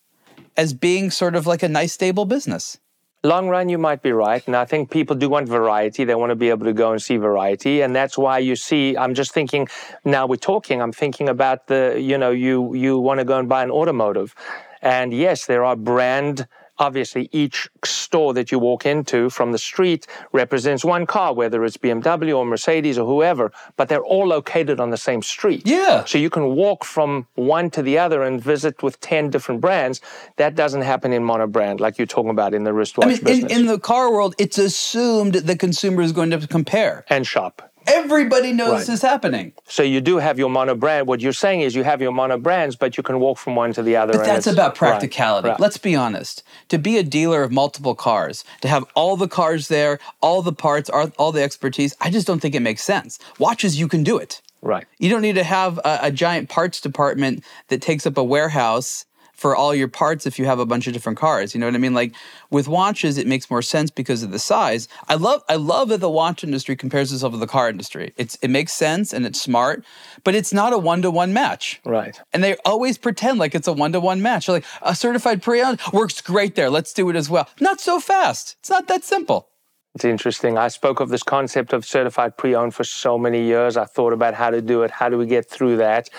[0.56, 2.78] as being sort of like a nice stable business.
[3.22, 4.42] Long run, you might be right.
[4.46, 6.04] And I think people do want variety.
[6.04, 7.82] They want to be able to go and see variety.
[7.82, 9.68] And that's why you see, I'm just thinking,
[10.06, 13.46] now we're talking, I'm thinking about the, you know, you, you want to go and
[13.46, 14.34] buy an automotive.
[14.80, 16.46] And yes, there are brand,
[16.80, 21.76] obviously each store that you walk into from the street represents one car, whether it's
[21.76, 25.62] BMW or Mercedes or whoever, but they're all located on the same street.
[25.64, 26.04] Yeah.
[26.04, 30.00] So you can walk from one to the other and visit with 10 different brands.
[30.36, 33.52] That doesn't happen in monobrand like you're talking about in the wristwatch I mean, business.
[33.52, 37.04] in the car world, it's assumed the consumer is going to compare.
[37.08, 37.69] and shop.
[37.86, 38.78] Everybody knows Right.
[38.80, 39.52] this is happening.
[39.66, 41.06] So you do have your mono brand.
[41.06, 43.72] What you're saying is you have your mono brands, but you can walk from one
[43.74, 44.12] to the other.
[44.14, 45.48] But that's about practicality.
[45.48, 45.60] right.
[45.60, 46.42] Let's be honest.
[46.68, 50.52] To be a dealer of multiple cars, to have all the cars there, all the
[50.52, 53.18] parts, all all the expertise, I just don't think it makes sense.
[53.38, 54.42] Watches, you can do it.
[54.62, 54.86] Right.
[54.98, 59.06] You don't need to have a, a giant parts department that takes up a warehouse
[59.40, 61.54] for all your parts if you have a bunch of different cars.
[61.54, 61.94] You know what I mean?
[61.94, 62.14] Like
[62.50, 64.86] with watches, it makes more sense because of the size.
[65.08, 68.12] I love I love that the watch industry compares itself to the car industry.
[68.18, 69.82] It's it makes sense and it's smart,
[70.24, 71.80] but it's not a one to one match.
[71.86, 72.20] Right.
[72.34, 74.44] And they always pretend like it's a one to one match.
[74.44, 76.68] They're like a certified pre-owned works great there.
[76.68, 77.48] Let's do it as well.
[77.60, 78.56] Not so fast.
[78.60, 79.48] It's not that simple.
[79.94, 80.56] It's interesting.
[80.56, 83.76] I spoke of this concept of certified pre owned for so many years.
[83.76, 84.90] I thought about how to do it.
[84.90, 86.10] How do we get through that?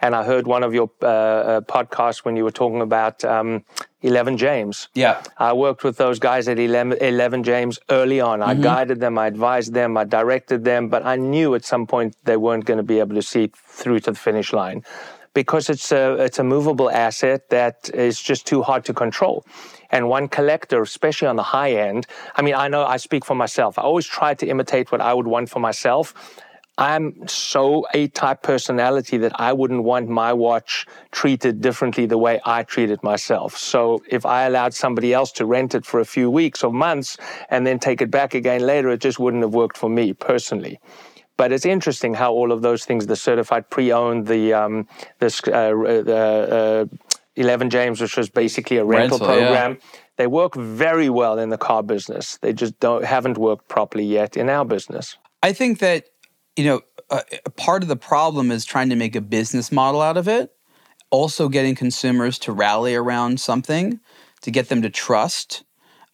[0.00, 3.64] And I heard one of your uh, uh, podcasts when you were talking about um,
[4.02, 4.88] 11 James.
[4.94, 5.22] Yeah.
[5.36, 8.42] I worked with those guys at 11, 11 James early on.
[8.42, 12.16] I guided them, I advised them, I directed them, but I knew at some point
[12.24, 14.82] they weren't going to be able to see through to the finish line
[15.34, 19.44] because it's a, it's a movable asset that is just too hard to control.
[19.90, 23.34] And one collector, especially on the high end, I mean, I know I speak for
[23.34, 23.78] myself.
[23.78, 26.14] I always try to imitate what I would want for myself.
[26.80, 32.40] I'm so A type personality that I wouldn't want my watch treated differently the way
[32.46, 33.54] I treat it myself.
[33.56, 37.18] So if I allowed somebody else to rent it for a few weeks or months
[37.50, 40.80] and then take it back again later, it just wouldn't have worked for me personally.
[41.36, 44.88] But it's interesting how all of those things, the certified pre-owned, the um,
[45.18, 46.96] this uh, the uh,
[47.36, 49.48] 11 James, which was basically a rental, Rental, yeah.
[49.48, 49.78] program,
[50.16, 52.38] they work very well in the car business.
[52.38, 55.18] They just don't haven't worked properly yet in our business.
[55.42, 56.09] I think that
[56.60, 60.16] you know a part of the problem is trying to make a business model out
[60.16, 60.52] of it.
[61.10, 63.98] Also, getting consumers to rally around something
[64.42, 65.64] to get them to trust,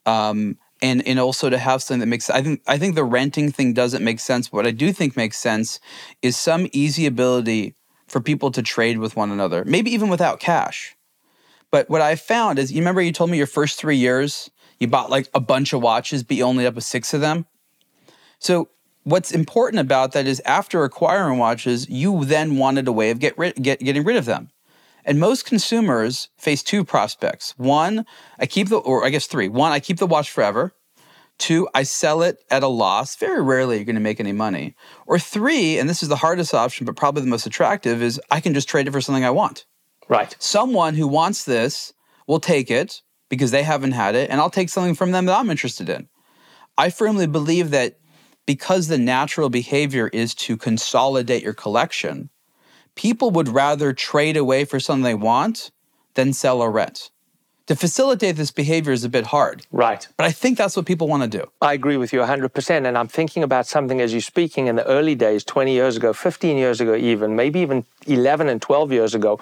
[0.07, 2.31] um, and and also to have something that makes.
[2.31, 4.53] I think I think the renting thing doesn't make sense.
[4.53, 5.81] What I do think makes sense
[6.23, 7.75] is some easy ability
[8.07, 10.97] for people to trade with one another, maybe even without cash.
[11.73, 14.87] But what I found is, you remember you told me your first three years you
[14.87, 17.47] bought like a bunch of watches, but you only up with six of them.
[18.39, 18.69] So
[19.07, 23.39] what's important about that is after acquiring watches, you then wanted a way of get
[23.39, 24.51] rid, get, getting rid of them.
[25.05, 27.55] And most consumers face two prospects.
[27.57, 28.05] One,
[28.41, 29.49] I keep the, or I guess three.
[29.49, 30.75] One, I keep the watch forever.
[31.39, 33.15] Two, I sell it at a loss.
[33.15, 34.75] Very rarely you're going to make any money.
[35.07, 38.41] Or three, and this is the hardest option, but probably the most attractive, is I
[38.41, 39.67] can just trade it for something I want
[40.09, 40.35] Right.
[40.41, 41.93] someone who wants this
[42.27, 45.39] will take it because they haven't had it, and I'll take something from them that
[45.39, 46.09] I'm interested in.
[46.77, 48.01] I firmly believe that
[48.47, 52.31] because the natural behavior is to consolidate your collection,
[52.95, 55.71] people would rather trade away for something they want
[56.15, 57.11] than sell or rent.
[57.67, 60.07] To facilitate this behavior is a bit hard, Right.
[60.17, 61.51] but I think that's what people want to do.
[61.61, 62.87] I agree with you 100%.
[62.87, 66.13] And I'm thinking about something as you're speaking in the early days, 20 years ago,
[66.13, 69.41] 15 years ago, even, maybe even 11 and 12 years ago.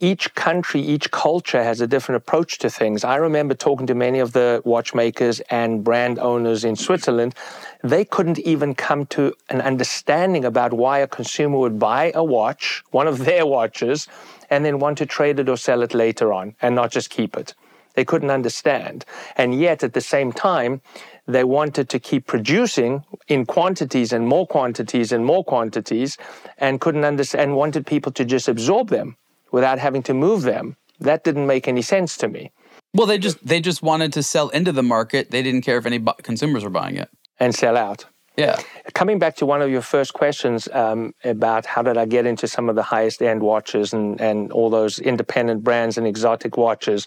[0.00, 3.04] Each country, each culture has a different approach to things.
[3.04, 7.34] I remember talking to many of the watchmakers and brand owners in Switzerland.
[7.82, 12.82] They couldn't even come to an understanding about why a consumer would buy a watch,
[12.90, 14.08] one of their watches,
[14.50, 17.36] and then want to trade it or sell it later on and not just keep
[17.36, 17.54] it.
[17.94, 19.04] They couldn't understand.
[19.36, 20.80] And yet, at the same time,
[21.26, 26.18] they wanted to keep producing in quantities and more quantities and more quantities
[26.58, 29.16] and couldn't understand and wanted people to just absorb them
[29.54, 30.76] without having to move them.
[30.98, 32.50] That didn't make any sense to me.
[32.92, 35.30] Well, they just they just wanted to sell into the market.
[35.30, 38.06] They didn't care if any bu- consumers were buying it and sell out.
[38.36, 38.60] Yeah.
[38.94, 42.48] Coming back to one of your first questions um, about how did I get into
[42.48, 47.06] some of the highest end watches and, and all those independent brands and exotic watches.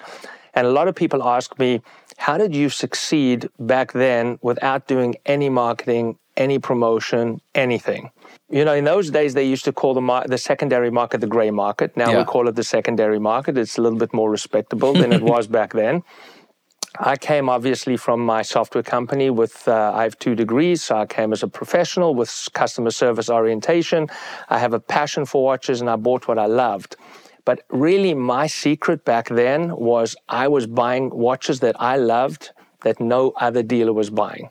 [0.53, 1.81] And a lot of people ask me,
[2.17, 8.11] how did you succeed back then without doing any marketing, any promotion, anything?
[8.49, 11.27] You know, in those days, they used to call the, mar- the secondary market the
[11.27, 11.97] gray market.
[11.97, 12.19] Now yeah.
[12.19, 13.57] we call it the secondary market.
[13.57, 16.03] It's a little bit more respectable than it was back then.
[16.99, 20.83] I came obviously from my software company with, uh, I have two degrees.
[20.83, 24.07] So I came as a professional with customer service orientation.
[24.49, 26.95] I have a passion for watches and I bought what I loved.
[27.45, 32.99] But really, my secret back then was I was buying watches that I loved that
[32.99, 34.49] no other dealer was buying.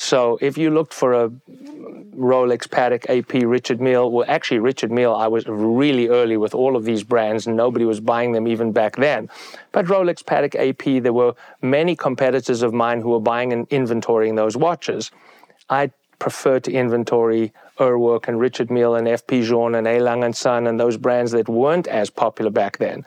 [0.00, 5.12] So if you looked for a Rolex, Patek, AP, Richard Mille, well, actually, Richard Mille,
[5.12, 8.70] I was really early with all of these brands, and nobody was buying them even
[8.70, 9.28] back then.
[9.72, 14.36] But Rolex, Patek, AP, there were many competitors of mine who were buying and inventorying
[14.36, 15.10] those watches.
[15.68, 19.42] I prefer to inventory Urwerk and Richard Mille and F.P.
[19.42, 19.98] Journe and A.
[19.98, 23.04] Lange & Son and those brands that weren't as popular back then.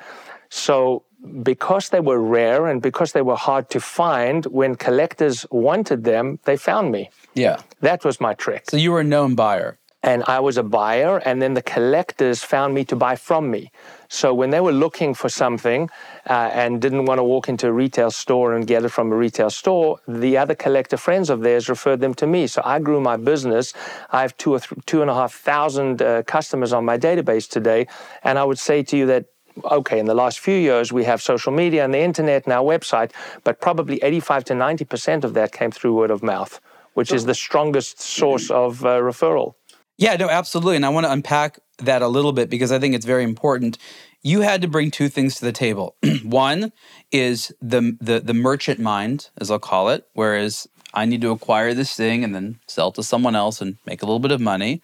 [0.49, 1.03] So
[1.43, 6.39] because they were rare and because they were hard to find, when collectors wanted them,
[6.45, 7.09] they found me.
[7.33, 7.61] Yeah.
[7.81, 8.69] That was my trick.
[8.69, 9.77] So you were a known buyer.
[10.03, 13.71] And I was a buyer, and then the collectors found me to buy from me.
[14.09, 15.91] So when they were looking for something
[16.27, 19.15] uh, and didn't want to walk into a retail store and get it from a
[19.15, 22.47] retail store, the other collector friends of theirs referred them to me.
[22.47, 23.75] So I grew my business.
[24.09, 27.47] I have two or th- two and a half thousand uh, customers on my database
[27.47, 27.85] today,
[28.23, 29.25] and I would say to you that
[29.65, 32.63] okay, in the last few years, we have social media and the internet and our
[32.63, 33.11] website,
[33.43, 36.59] but probably 85 to 90% of that came through word of mouth,
[36.93, 39.55] which is the strongest source of uh, referral.
[39.97, 40.77] Yeah, no, absolutely.
[40.77, 43.77] And I want to unpack that a little bit because I think it's very important.
[44.23, 45.95] You had to bring two things to the table.
[46.23, 46.71] One
[47.11, 51.73] is the, the the merchant mind, as I'll call it, whereas I need to acquire
[51.73, 54.81] this thing and then sell to someone else and make a little bit of money.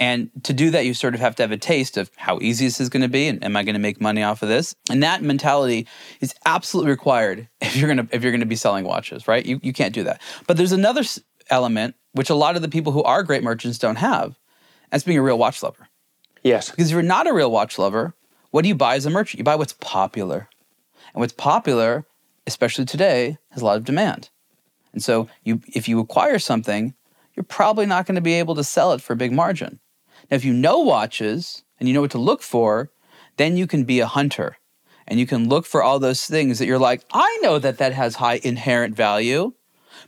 [0.00, 2.66] And to do that, you sort of have to have a taste of how easy
[2.66, 4.74] this is going to be, and am I going to make money off of this?
[4.90, 5.88] And that mentality
[6.20, 9.44] is absolutely required if you're going to if you're going to be selling watches, right?
[9.44, 10.20] You you can't do that.
[10.46, 11.02] But there's another
[11.50, 14.38] element which a lot of the people who are great merchants don't have.
[14.90, 15.88] That's being a real watch lover.
[16.42, 16.70] Yes.
[16.70, 18.14] Because if you're not a real watch lover,
[18.50, 19.38] what do you buy as a merchant?
[19.38, 20.48] You buy what's popular,
[21.12, 22.06] and what's popular,
[22.46, 24.30] especially today, has a lot of demand.
[24.92, 26.94] And so you if you acquire something,
[27.34, 29.80] you're probably not going to be able to sell it for a big margin.
[30.30, 32.90] Now, if you know watches and you know what to look for,
[33.36, 34.58] then you can be a hunter
[35.08, 37.94] and you can look for all those things that you're like, I know that that
[37.94, 39.54] has high inherent value.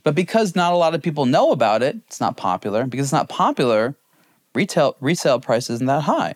[0.03, 2.85] But because not a lot of people know about it, it's not popular.
[2.85, 3.95] Because it's not popular,
[4.53, 6.35] retail resale price isn't that high.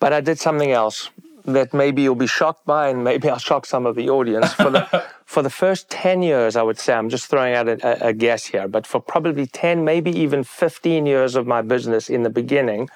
[0.00, 1.10] But I did something else
[1.44, 4.52] that maybe you'll be shocked by, and maybe I'll shock some of the audience.
[4.54, 8.08] For the for the first ten years, I would say I'm just throwing out a,
[8.08, 12.22] a guess here, but for probably ten, maybe even fifteen years of my business in
[12.24, 12.88] the beginning,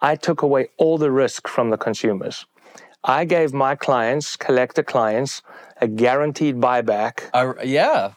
[0.00, 2.46] I took away all the risk from the consumers.
[3.04, 5.42] I gave my clients, collector clients,
[5.80, 7.30] a guaranteed buyback.
[7.32, 8.12] Uh, yeah.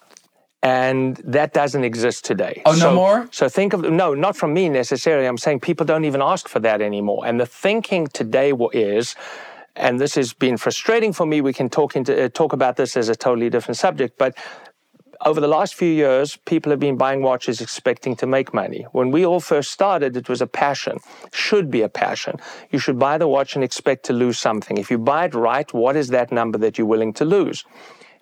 [0.63, 2.61] And that doesn't exist today.
[2.65, 3.27] Oh, so, no more?
[3.31, 5.25] So think of, no, not from me necessarily.
[5.25, 7.25] I'm saying people don't even ask for that anymore.
[7.25, 9.15] And the thinking today is,
[9.75, 11.41] and this has been frustrating for me.
[11.41, 14.37] We can talk into uh, talk about this as a totally different subject, but
[15.25, 18.85] over the last few years, people have been buying watches expecting to make money.
[18.91, 20.97] When we all first started, it was a passion,
[21.31, 22.37] should be a passion.
[22.71, 24.77] You should buy the watch and expect to lose something.
[24.77, 27.63] If you buy it right, what is that number that you're willing to lose?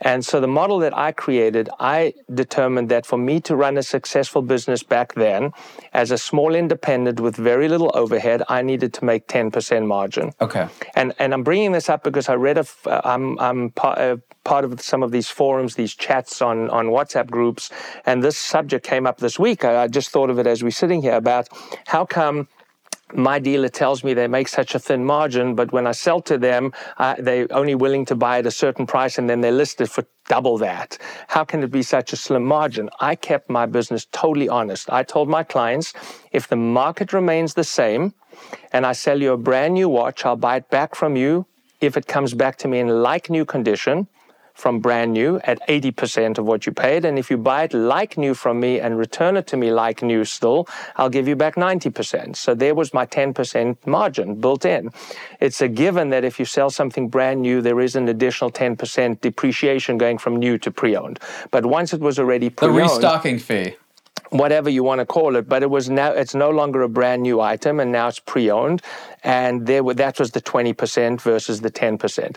[0.01, 3.83] And so the model that I created, I determined that for me to run a
[3.83, 5.51] successful business back then,
[5.93, 10.31] as a small independent with very little overhead, I needed to make 10% margin.
[10.39, 10.67] Okay.
[10.95, 12.65] And and I'm bringing this up because I read a,
[13.07, 17.29] I'm I'm part, uh, part of some of these forums, these chats on on WhatsApp
[17.29, 17.69] groups,
[18.05, 19.65] and this subject came up this week.
[19.65, 21.49] I, I just thought of it as we're sitting here about
[21.88, 22.47] how come
[23.13, 26.37] my dealer tells me they make such a thin margin, but when I sell to
[26.37, 29.81] them, uh, they're only willing to buy at a certain price and then they list
[29.81, 30.97] it for double that.
[31.27, 32.89] How can it be such a slim margin?
[32.99, 34.89] I kept my business totally honest.
[34.91, 35.93] I told my clients
[36.31, 38.13] if the market remains the same
[38.71, 41.45] and I sell you a brand new watch, I'll buy it back from you
[41.81, 44.07] if it comes back to me in like new condition
[44.59, 47.05] from brand new at 80% of what you paid.
[47.05, 50.03] And if you buy it like new from me and return it to me like
[50.03, 50.67] new still,
[50.97, 52.35] I'll give you back 90%.
[52.35, 54.91] So there was my 10% margin built in.
[55.39, 59.21] It's a given that if you sell something brand new, there is an additional 10%
[59.21, 61.19] depreciation going from new to pre owned.
[61.51, 63.75] But once it was already pre owned, the restocking fee
[64.29, 67.23] whatever you want to call it, but it was now it's no longer a brand
[67.23, 68.81] new item and now it's pre-owned,
[69.23, 72.35] and there were, that was the 20% versus the 10%.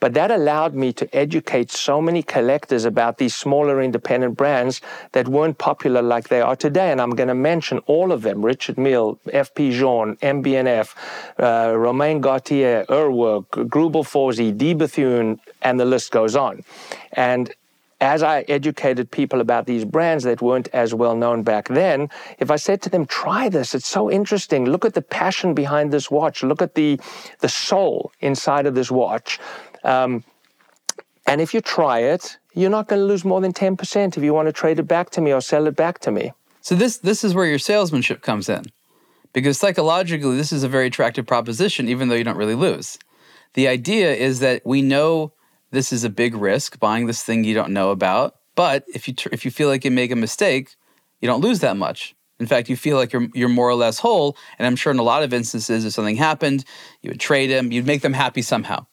[0.00, 4.80] But that allowed me to educate so many collectors about these smaller independent brands
[5.12, 8.44] that weren't popular like they are today, and I'm going to mention all of them:
[8.44, 10.94] Richard Mille, FP Journe, MB&F,
[11.38, 16.64] uh, Romain Gauthier, Urwerk, Greubel Forsey, De Bethune, and the list goes on.
[17.12, 17.52] And
[18.00, 22.50] as I educated people about these brands that weren't as well known back then, if
[22.50, 24.66] I said to them, try this, it's so interesting.
[24.66, 26.42] Look at the passion behind this watch.
[26.42, 27.00] Look at the,
[27.40, 29.38] the soul inside of this watch.
[29.84, 30.24] Um,
[31.26, 34.32] and if you try it, you're not going to lose more than 10% if you
[34.34, 36.32] want to trade it back to me or sell it back to me.
[36.64, 38.64] So this this is where your salesmanship comes in.
[39.34, 42.98] Because psychologically this is a very attractive proposition even though you don't really lose.
[43.52, 45.33] The idea is that we know
[45.74, 48.36] this is a big risk buying this thing you don't know about.
[48.54, 50.76] But if you tr- if you feel like you make a mistake,
[51.20, 52.14] you don't lose that much.
[52.40, 54.36] In fact, you feel like you're you're more or less whole.
[54.58, 56.64] And I'm sure in a lot of instances, if something happened,
[57.02, 58.86] you would trade them, you'd make them happy somehow.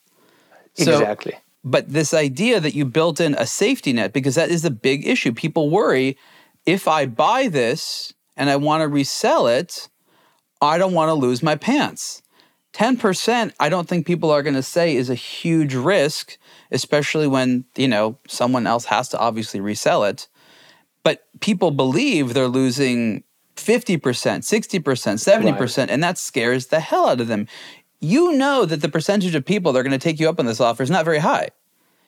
[0.74, 1.34] So, exactly.
[1.64, 5.06] But this idea that you built in a safety net, because that is the big
[5.06, 5.32] issue.
[5.32, 6.16] People worry
[6.66, 9.88] if I buy this and I want to resell it,
[10.60, 12.22] I don't want to lose my pants.
[12.72, 16.38] 10%, I don't think people are going to say is a huge risk
[16.72, 20.28] especially when, you know, someone else has to obviously resell it.
[21.04, 23.24] But people believe they're losing
[23.56, 25.90] 50%, 60%, 70%, right.
[25.90, 27.46] and that scares the hell out of them.
[28.00, 30.46] You know that the percentage of people that are going to take you up on
[30.46, 31.50] this offer is not very high.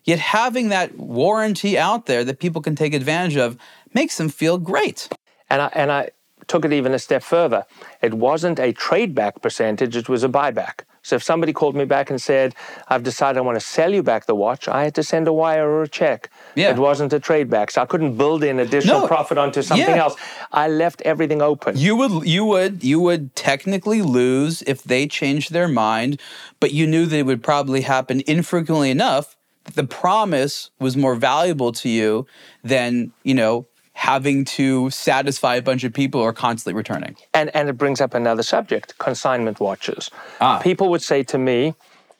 [0.04, 3.56] Yet having that warranty out there that people can take advantage of
[3.94, 5.08] makes them feel great.
[5.48, 6.10] And I, and I
[6.46, 7.64] took it even a step further.
[8.02, 10.80] It wasn't a trade back percentage, it was a buyback.
[11.04, 12.54] So if somebody called me back and said,
[12.88, 15.32] I've decided I want to sell you back the watch, I had to send a
[15.32, 16.30] wire or a check.
[16.54, 16.70] Yeah.
[16.70, 17.70] It wasn't a trade back.
[17.70, 19.06] So I couldn't build in additional no.
[19.06, 20.02] profit onto something yeah.
[20.02, 20.16] else.
[20.50, 21.76] I left everything open.
[21.76, 26.20] You would you would you would technically lose if they changed their mind,
[26.58, 31.16] but you knew that it would probably happen infrequently enough that the promise was more
[31.16, 32.26] valuable to you
[32.62, 37.16] than, you know, having to satisfy a bunch of people are constantly returning.
[37.32, 40.10] And, and it brings up another subject consignment watches.
[40.40, 40.58] Ah.
[40.58, 41.74] People would say to me,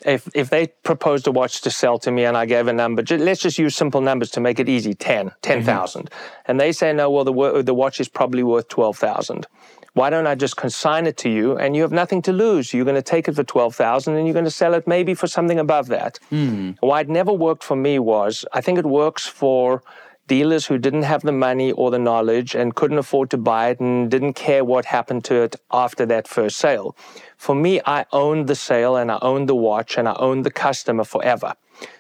[0.05, 3.03] if, if they proposed a watch to sell to me and I gave a number,
[3.17, 6.03] let's just use simple numbers to make it easy 10, 10,000.
[6.03, 6.15] Mm-hmm.
[6.47, 9.47] And they say, no, well, the, the watch is probably worth 12,000.
[9.95, 12.75] Why don't I just consign it to you and you have nothing to lose?
[12.75, 15.27] You're going to take it for 12,000 and you're going to sell it maybe for
[15.29, 16.19] something above that.
[16.33, 16.77] Mm.
[16.81, 19.83] Why it never worked for me was I think it works for
[20.27, 23.81] dealers who didn't have the money or the knowledge and couldn't afford to buy it
[23.81, 26.97] and didn't care what happened to it after that first sale.
[27.37, 30.51] For me, I owned the sale and I owned the watch and I owned the
[30.51, 31.55] customer forever.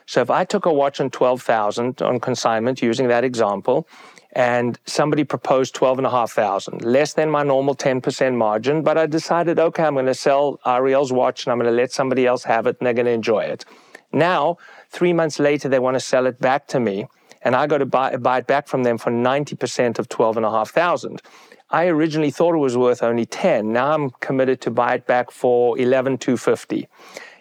[0.06, 3.88] So if I took a watch on 12,000 on consignment using that example,
[4.36, 9.94] and somebody proposed 12,500, less than my normal 10% margin, but I decided, okay, I'm
[9.94, 12.86] going to sell Ariel's watch and I'm going to let somebody else have it and
[12.86, 13.64] they're going to enjoy it.
[14.12, 14.58] Now,
[14.90, 17.06] three months later, they want to sell it back to me
[17.44, 21.22] and I got to buy, buy it back from them for 90% of 12,500.
[21.70, 23.72] I originally thought it was worth only 10.
[23.72, 26.88] Now I'm committed to buy it back for 11,250.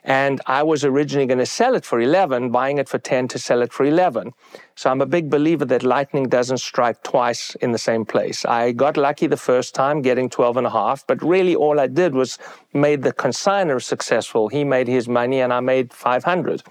[0.06, 3.40] And I was originally going to sell it for 11, buying it for 10 to
[3.40, 4.34] sell it for 11.
[4.76, 8.44] So I'm a big believer that lightning doesn't strike twice in the same place.
[8.44, 11.88] I got lucky the first time getting 12 and a half, but really all I
[11.88, 12.38] did was
[12.74, 14.50] made the consigner successful.
[14.50, 16.64] He made his money and I made 500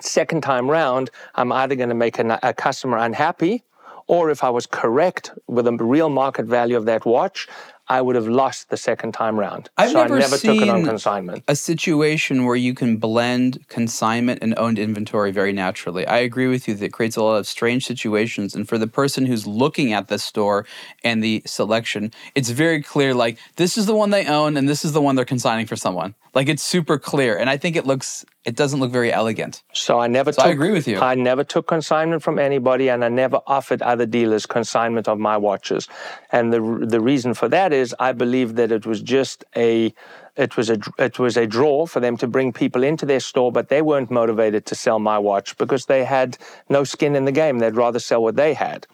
[0.00, 3.62] second time round, I'm either going to make a, a customer unhappy,
[4.06, 7.48] or if I was correct with the real market value of that watch,
[7.88, 9.68] I would have lost the second time round.
[9.76, 11.44] I've so never I never seen took it on consignment.
[11.48, 16.06] A situation where you can blend consignment and owned inventory very naturally.
[16.06, 18.54] I agree with you that it creates a lot of strange situations.
[18.54, 20.66] And for the person who's looking at the store
[21.02, 24.84] and the selection, it's very clear like this is the one they own and this
[24.84, 26.14] is the one they're consigning for someone.
[26.32, 27.36] Like it's super clear.
[27.36, 29.62] And I think it looks it doesn't look very elegant.
[29.72, 30.98] So I never so took, I agree with you.
[30.98, 35.36] I never took consignment from anybody and I never offered other dealers consignment of my
[35.36, 35.88] watches.
[36.30, 39.94] And the the reason for that is I believe that it was just a
[40.36, 43.50] it was a it was a draw for them to bring people into their store,
[43.50, 46.36] but they weren't motivated to sell my watch because they had
[46.68, 47.58] no skin in the game.
[47.60, 48.86] They'd rather sell what they had.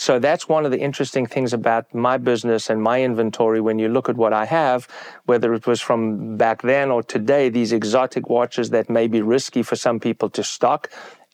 [0.00, 3.90] So that's one of the interesting things about my business and my inventory when you
[3.90, 4.88] look at what I have,
[5.26, 9.62] whether it was from back then or today, these exotic watches that may be risky
[9.62, 10.88] for some people to stock.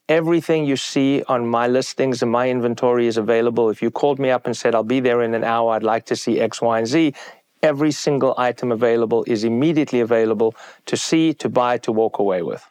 [0.09, 3.71] Everything you see on my listings and my inventory is available.
[3.71, 6.07] If you called me up and said, I'll be there in an hour, I'd like
[6.07, 7.15] to see X, Y, and Z,
[7.63, 10.57] every single item available is immediately available
[10.87, 12.69] to see, to buy, to walk away with.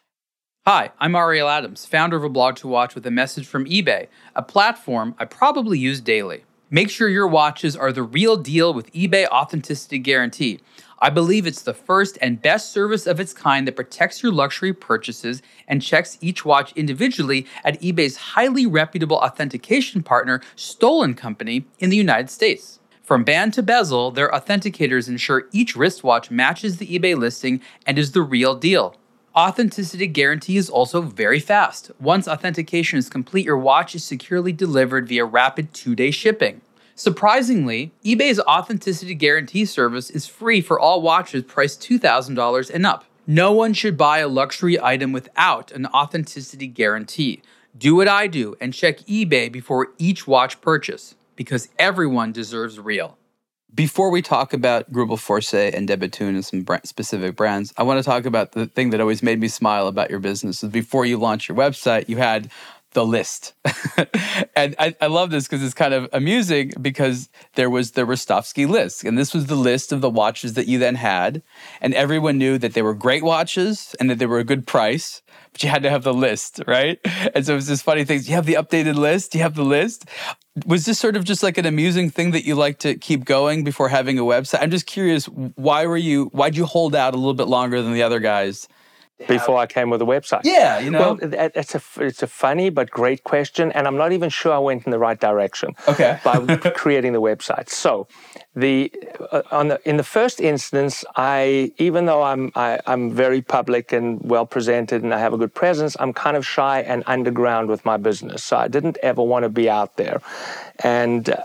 [0.68, 5.24] Hi, I'm Ariel Adams, founder of aBlogtoWatch with a message from eBay, a platform I
[5.24, 6.42] probably use daily.
[6.70, 10.58] Make sure your watches are the real deal with eBay Authenticity Guarantee.
[10.98, 14.72] I believe it's the first and best service of its kind that protects your luxury
[14.72, 21.64] purchases and checks each watch individually at eBay's highly reputable authentication partner, Stoll and Company,
[21.78, 22.80] in the United States.
[23.04, 28.10] From band to bezel, their authenticators ensure each wristwatch matches the eBay listing and is
[28.10, 28.96] the real deal.
[29.36, 31.90] Authenticity guarantee is also very fast.
[32.00, 36.62] Once authentication is complete, your watch is securely delivered via rapid two day shipping.
[36.94, 43.04] Surprisingly, eBay's authenticity guarantee service is free for all watches priced $2,000 and up.
[43.26, 47.42] No one should buy a luxury item without an authenticity guarantee.
[47.76, 53.18] Do what I do and check eBay before each watch purchase because everyone deserves real.
[53.74, 57.98] Before we talk about Greubel Forsey and De Bethune and some specific brands, I want
[57.98, 60.62] to talk about the thing that always made me smile about your business.
[60.62, 62.50] Is before you launched your website, you had
[62.92, 63.52] the list,
[64.56, 68.66] and I, I, love this because it's kind of amusing because there was the Rostovsky
[68.66, 71.42] list, and this was the list of the watches that you then had,
[71.82, 75.20] and everyone knew that they were great watches and that they were a good price,
[75.52, 76.98] but you had to have the list, right?
[77.34, 78.22] And so it was this funny thing.
[78.24, 79.34] You have the updated list.
[79.34, 80.06] You have the list
[80.64, 83.64] was this sort of just like an amusing thing that you like to keep going
[83.64, 84.62] before having a website?
[84.62, 87.92] I'm just curious, why were you, why'd you hold out a little bit longer than
[87.92, 88.68] the other guys?
[89.26, 90.42] Before I came with a website.
[90.44, 91.16] Yeah, you know.
[91.18, 94.58] Well, it's a it's a funny but great question, and I'm not even sure I
[94.58, 95.74] went in the right direction.
[95.88, 96.20] Okay.
[96.22, 97.70] by creating the website.
[97.70, 98.08] So,
[98.54, 98.92] the
[99.32, 103.90] uh, on the in the first instance, I even though I'm I, I'm very public
[103.90, 107.70] and well presented and I have a good presence, I'm kind of shy and underground
[107.70, 108.44] with my business.
[108.44, 110.20] So I didn't ever want to be out there,
[110.80, 111.30] and.
[111.30, 111.42] Uh,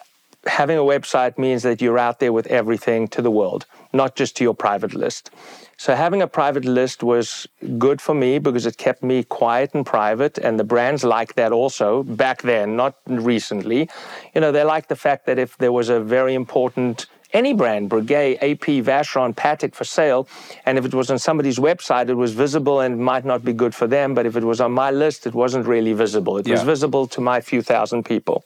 [0.48, 4.38] having a website means that you're out there with everything to the world, not just
[4.38, 5.32] to your private list.
[5.78, 9.86] So having a private list was good for me because it kept me quiet and
[9.86, 13.90] private, and the brands like that also back then, not recently.
[14.36, 17.90] You know, they like the fact that if there was a very important any brand,
[17.90, 20.28] Breguet, AP, Vacheron, Patek for sale.
[20.66, 23.74] And if it was on somebody's website, it was visible and might not be good
[23.74, 24.14] for them.
[24.14, 26.38] But if it was on my list, it wasn't really visible.
[26.38, 26.54] It yeah.
[26.54, 28.44] was visible to my few thousand people.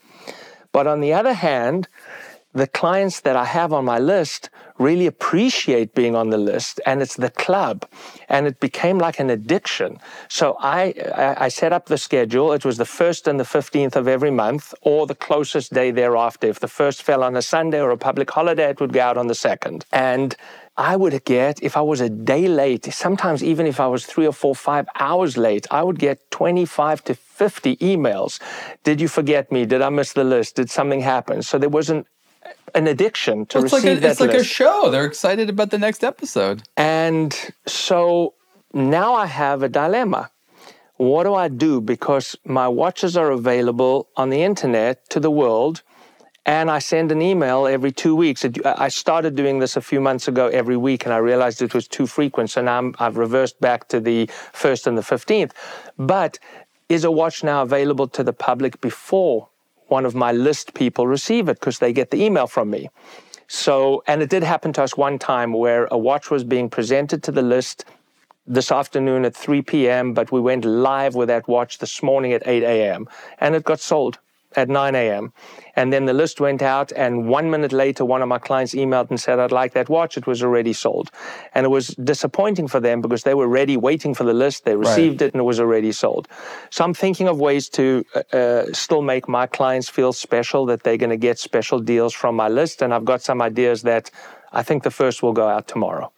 [0.72, 1.88] But on the other hand,
[2.52, 7.02] the clients that I have on my list really appreciate being on the list and
[7.02, 7.86] it's the club
[8.28, 9.98] and it became like an addiction
[10.28, 10.94] so I,
[11.38, 14.74] I set up the schedule it was the first and the 15th of every month
[14.82, 18.30] or the closest day thereafter if the first fell on a sunday or a public
[18.30, 20.36] holiday it would go out on the second and
[20.78, 24.26] I would get, if I was a day late, sometimes even if I was three
[24.26, 28.38] or four, five hours late, I would get 25 to 50 emails.
[28.84, 29.64] Did you forget me?
[29.64, 30.56] Did I miss the list?
[30.56, 31.40] Did something happen?
[31.40, 32.15] So there wasn't an
[32.74, 34.90] addiction to well, it's receive like a, that It's like a show.
[34.90, 36.62] They're excited about the next episode.
[36.76, 37.34] And
[37.66, 38.34] so
[38.72, 40.30] now I have a dilemma.
[40.96, 41.80] What do I do?
[41.80, 45.82] Because my watches are available on the internet to the world,
[46.46, 48.46] and I send an email every two weeks.
[48.64, 51.86] I started doing this a few months ago every week, and I realized it was
[51.86, 52.50] too frequent.
[52.50, 55.50] So now i have reversed back to the first and the 15th.
[55.98, 56.38] But
[56.88, 59.48] is a watch now available to the public before
[59.88, 62.88] one of my list people receive it because they get the email from me.
[63.48, 67.22] So, and it did happen to us one time where a watch was being presented
[67.24, 67.84] to the list
[68.46, 72.46] this afternoon at 3 p.m., but we went live with that watch this morning at
[72.46, 73.08] 8 a.m.
[73.38, 74.18] and it got sold
[74.54, 75.32] at 9 a.m.
[75.74, 79.10] And then the list went out, and one minute later, one of my clients emailed
[79.10, 80.16] and said, I'd like that watch.
[80.16, 81.10] It was already sold.
[81.54, 84.64] And it was disappointing for them because they were ready, waiting for the list.
[84.64, 85.28] They received right.
[85.28, 86.28] it, and it was already sold.
[86.70, 90.82] So I'm thinking of ways to uh, uh still make my clients feel special, that
[90.82, 92.82] they're going to get special deals from my list.
[92.82, 94.10] And I've got some ideas that
[94.52, 96.12] I think the first will go out tomorrow.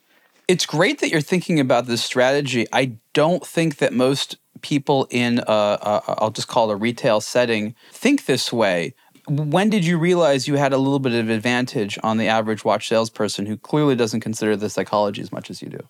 [0.49, 2.67] It's great that you're thinking about this strategy.
[2.73, 7.21] I don't think that most people in a, a, I'll just call it a retail
[7.21, 8.95] setting think this way.
[9.29, 12.89] When did you realize you had a little bit of advantage on the average watch
[12.89, 15.81] salesperson who clearly doesn't consider the psychology as much as you do?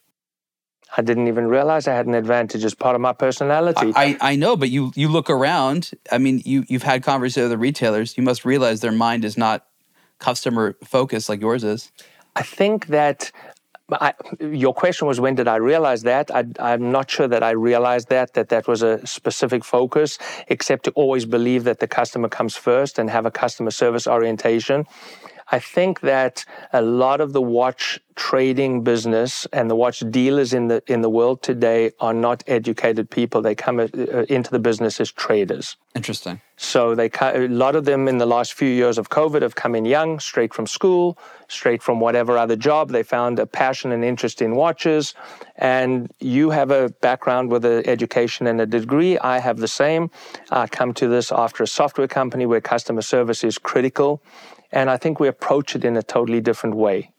[0.97, 3.93] I didn't even realize I had an advantage as part of my personality.
[3.95, 5.91] I, I know, but you you look around.
[6.11, 8.17] I mean, you you've had conversations with the retailers.
[8.17, 9.67] You must realize their mind is not
[10.19, 11.93] customer focused like yours is.
[12.37, 13.31] I think that
[13.91, 16.31] I, your question was when did I realize that?
[16.31, 20.19] I, I'm not sure that I realized that that that was a specific focus,
[20.49, 24.87] except to always believe that the customer comes first and have a customer service orientation.
[25.51, 30.69] I think that a lot of the watch trading business and the watch dealers in
[30.69, 33.41] the in the world today are not educated people.
[33.41, 33.87] They come uh,
[34.29, 35.77] into the business as traders.
[35.95, 36.41] Interesting.
[36.57, 39.75] So they a lot of them in the last few years of COVID have come
[39.75, 41.17] in young, straight from school,
[41.49, 42.91] straight from whatever other job.
[42.91, 45.15] They found a passion and interest in watches.
[45.57, 49.19] And you have a background with an education and a degree.
[49.19, 50.11] I have the same.
[50.51, 54.21] I come to this after a software company where customer service is critical.
[54.71, 57.11] And I think we approach it in a totally different way.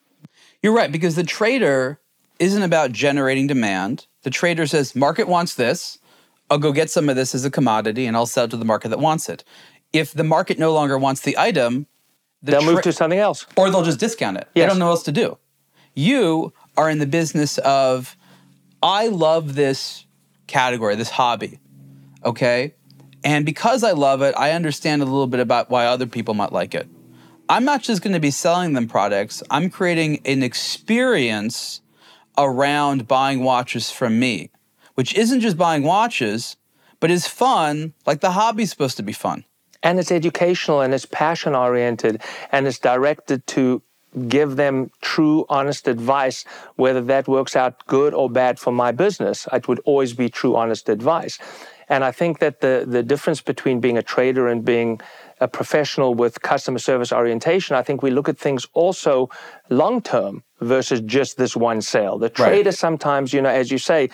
[0.62, 2.00] You're right, because the trader
[2.38, 4.08] isn't about generating demand.
[4.24, 6.00] The trader says, market wants this.
[6.50, 8.66] I'll go get some of this as a commodity and I'll sell it to the
[8.66, 9.44] market that wants it.
[9.94, 11.88] If the market no longer wants the item,
[12.42, 13.46] the they'll tra- move to something else.
[13.56, 14.48] Or they'll just discount it.
[14.54, 14.64] Yes.
[14.64, 15.38] They don't know what else to do.
[15.96, 18.16] You are in the business of,
[18.82, 20.06] I love this
[20.48, 21.60] category, this hobby.
[22.24, 22.74] Okay?
[23.24, 26.54] And because I love it, I understand a little bit about why other people might
[26.54, 26.88] like it.
[27.50, 31.82] I'm not just going to be selling them products, I'm creating an experience
[32.38, 34.52] around buying watches from me,
[34.94, 36.58] which isn't just buying watches,
[37.00, 39.46] but is fun, like the hobby's supposed to be fun.
[39.82, 42.22] And it's educational and it's passion oriented
[42.52, 43.82] and it's directed to
[44.28, 46.46] give them true, honest advice,
[46.76, 49.48] whether that works out good or bad for my business.
[49.52, 51.40] It would always be true, honest advice.
[51.88, 55.02] And I think that the, the difference between being a trader and being
[55.40, 59.30] a professional with customer service orientation, I think we look at things also
[59.70, 62.18] long term versus just this one sale.
[62.18, 62.74] The trader right.
[62.74, 64.10] sometimes, you know, as you say,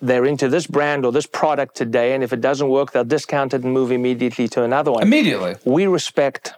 [0.00, 3.52] they're into this brand or this product today, and if it doesn't work, they'll discount
[3.54, 5.02] it and move immediately to another one.
[5.02, 5.56] Immediately.
[5.64, 6.54] We respect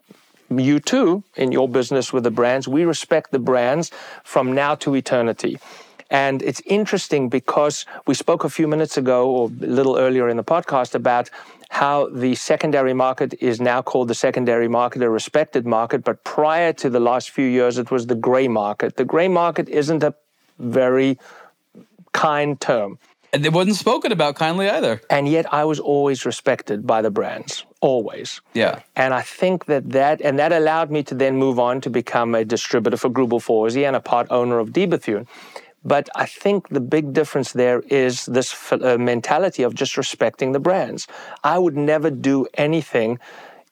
[0.51, 2.69] you too in your business with the brands.
[2.69, 3.91] We respect the brands
[4.25, 5.59] from now to eternity.
[6.11, 10.37] And it's interesting because we spoke a few minutes ago or a little earlier in
[10.37, 11.31] the podcast about
[11.71, 16.03] how the secondary market is now called the secondary market, a respected market.
[16.03, 18.97] But prior to the last few years, it was the gray market.
[18.97, 20.15] The gray market isn't a
[20.59, 21.17] very
[22.13, 22.99] kind term.
[23.33, 25.01] And it wasn't spoken about kindly either.
[25.09, 28.41] And yet I was always respected by the brands, always.
[28.55, 28.81] Yeah.
[28.97, 32.35] And I think that that, and that allowed me to then move on to become
[32.35, 35.29] a distributor for Greubel Forsey and a part owner of De Bethune.
[35.85, 40.61] But I think the big difference there is this uh, mentality of just respecting the
[40.61, 41.07] brands.
[41.43, 43.19] I would never do anything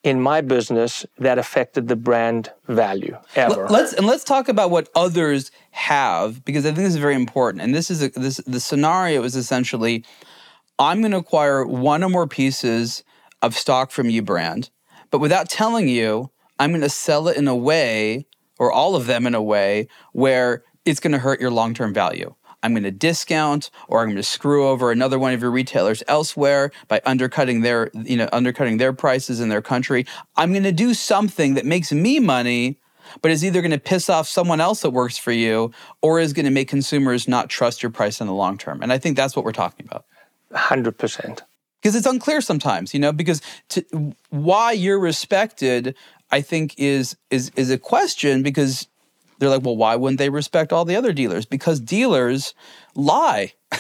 [0.05, 3.67] in my business that affected the brand value ever.
[3.69, 7.63] Let's and let's talk about what others have because I think this is very important.
[7.63, 10.05] And this is a, this the scenario is essentially
[10.79, 13.03] I'm going to acquire one or more pieces
[13.43, 14.71] of stock from you brand,
[15.11, 18.27] but without telling you, I'm going to sell it in a way
[18.59, 21.93] or all of them in a way where it's going to hurt your long term
[21.93, 22.35] value.
[22.63, 26.03] I'm going to discount or I'm going to screw over another one of your retailers
[26.09, 30.07] elsewhere by undercutting their, you know, undercutting their prices in their country.
[30.37, 32.81] I'm going to do something that makes me money,
[33.23, 35.73] but is either going to piss off someone else that works for you
[36.03, 38.83] or is going to make consumers not trust your price in the long term.
[38.83, 40.05] And I think that's what we're talking about.
[40.53, 41.41] 100%.
[41.81, 45.95] Because it's unclear sometimes, you know, because to, why you're respected,
[46.31, 48.89] I think is is is a question because
[49.39, 51.47] they're like, well, why wouldn't they respect all the other dealers?
[51.47, 52.55] Because dealers
[52.95, 53.53] lie.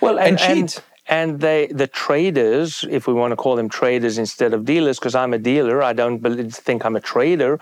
[0.00, 0.82] Well, and, and cheat.
[1.08, 4.98] And, and they, the traders, if we want to call them traders instead of dealers,
[4.98, 6.20] because I'm a dealer, I don't
[6.52, 7.58] think I'm a trader.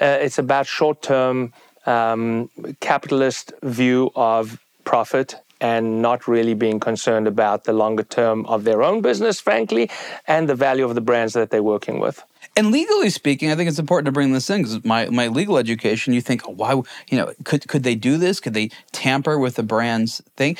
[0.00, 1.52] Uh, it's about short-term
[1.84, 2.48] um,
[2.80, 8.82] capitalist view of profit and not really being concerned about the longer term of their
[8.82, 9.90] own business, frankly,
[10.26, 12.22] and the value of the brands that they're working with.
[12.56, 15.58] And legally speaking, I think it's important to bring this in because my, my legal
[15.58, 16.72] education, you think, oh, why,
[17.10, 18.38] you know, could, could they do this?
[18.38, 20.56] Could they tamper with the brand's thing?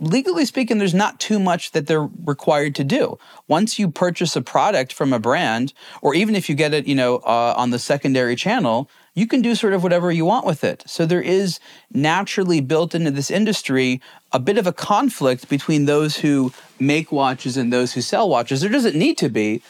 [0.00, 3.18] Legally speaking, there's not too much that they're required to do.
[3.46, 6.94] Once you purchase a product from a brand, or even if you get it, you
[6.94, 10.64] know, uh, on the secondary channel, you can do sort of whatever you want with
[10.64, 10.82] it.
[10.86, 11.60] So there is
[11.92, 14.00] naturally built into this industry
[14.32, 18.60] a bit of a conflict between those who make watches and those who sell watches.
[18.60, 19.60] There doesn't need to be,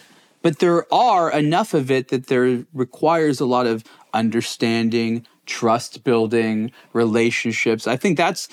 [0.48, 3.84] but there are enough of it that there requires a lot of
[4.14, 7.86] understanding, trust building, relationships.
[7.86, 8.48] I think that's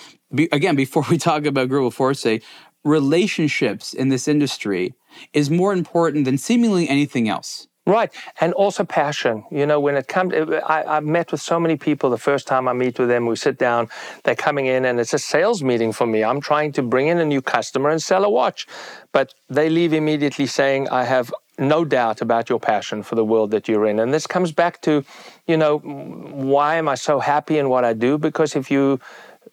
[0.51, 2.43] again before we talk about Greubel Forsey,
[2.83, 4.93] relationships in this industry
[5.31, 7.69] is more important than seemingly anything else.
[7.87, 9.45] Right, and also passion.
[9.51, 12.09] You know, when it comes, I, I've met with so many people.
[12.09, 13.89] The first time I meet with them, we sit down.
[14.23, 16.23] They're coming in, and it's a sales meeting for me.
[16.23, 18.65] I'm trying to bring in a new customer and sell a watch,
[19.11, 23.51] but they leave immediately saying, "I have no doubt about your passion for the world
[23.51, 23.99] that you're in.
[23.99, 25.03] And this comes back to,
[25.47, 28.17] you know, why am I so happy in what I do?
[28.17, 28.99] Because if you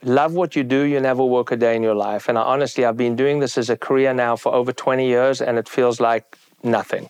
[0.02, 2.28] love what you do, you never work a day in your life.
[2.28, 5.40] And I, honestly, I've been doing this as a career now for over 20 years,
[5.40, 7.08] and it feels like nothing.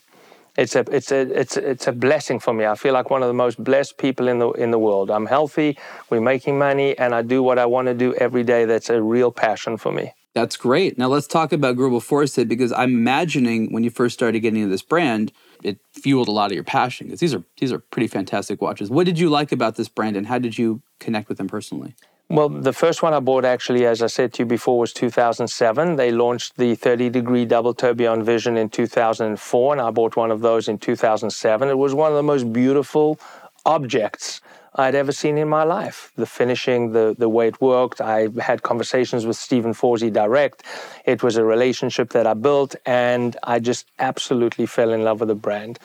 [0.56, 2.66] It's a, it's a, it's it's a blessing for me.
[2.66, 5.10] I feel like one of the most blessed people in the in the world.
[5.10, 5.78] I'm healthy,
[6.10, 8.66] we're making money, and I do what I want to do every day.
[8.66, 10.12] That's a real passion for me.
[10.34, 10.96] That's great.
[10.96, 14.70] Now let's talk about Greubel Forsey because I'm imagining when you first started getting into
[14.70, 15.30] this brand,
[15.62, 18.88] it fueled a lot of your passion because these are these are pretty fantastic watches.
[18.88, 21.94] What did you like about this brand, and how did you connect with them personally?
[22.30, 25.96] Well, the first one I bought, actually, as I said to you before, was 2007.
[25.96, 30.40] They launched the 30 degree double tourbillon vision in 2004, and I bought one of
[30.40, 31.68] those in 2007.
[31.68, 33.20] It was one of the most beautiful
[33.66, 34.40] objects
[34.74, 36.12] I'd ever seen in my life.
[36.16, 38.00] The finishing, the, the way it worked.
[38.00, 40.64] I had conversations with Stephen Forsey direct.
[41.04, 45.28] It was a relationship that I built, and I just absolutely fell in love with
[45.28, 45.78] the brand.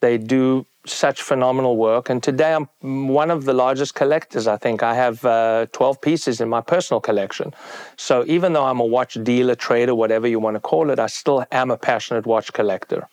[0.00, 2.08] They do such phenomenal work.
[2.08, 2.68] And today I'm
[3.08, 4.82] one of the largest collectors, I think.
[4.82, 7.52] I have uh, 12 pieces in my personal collection.
[7.96, 11.08] So even though I'm a watch dealer, trader, whatever you want to call it, I
[11.08, 13.08] still am a passionate watch collector.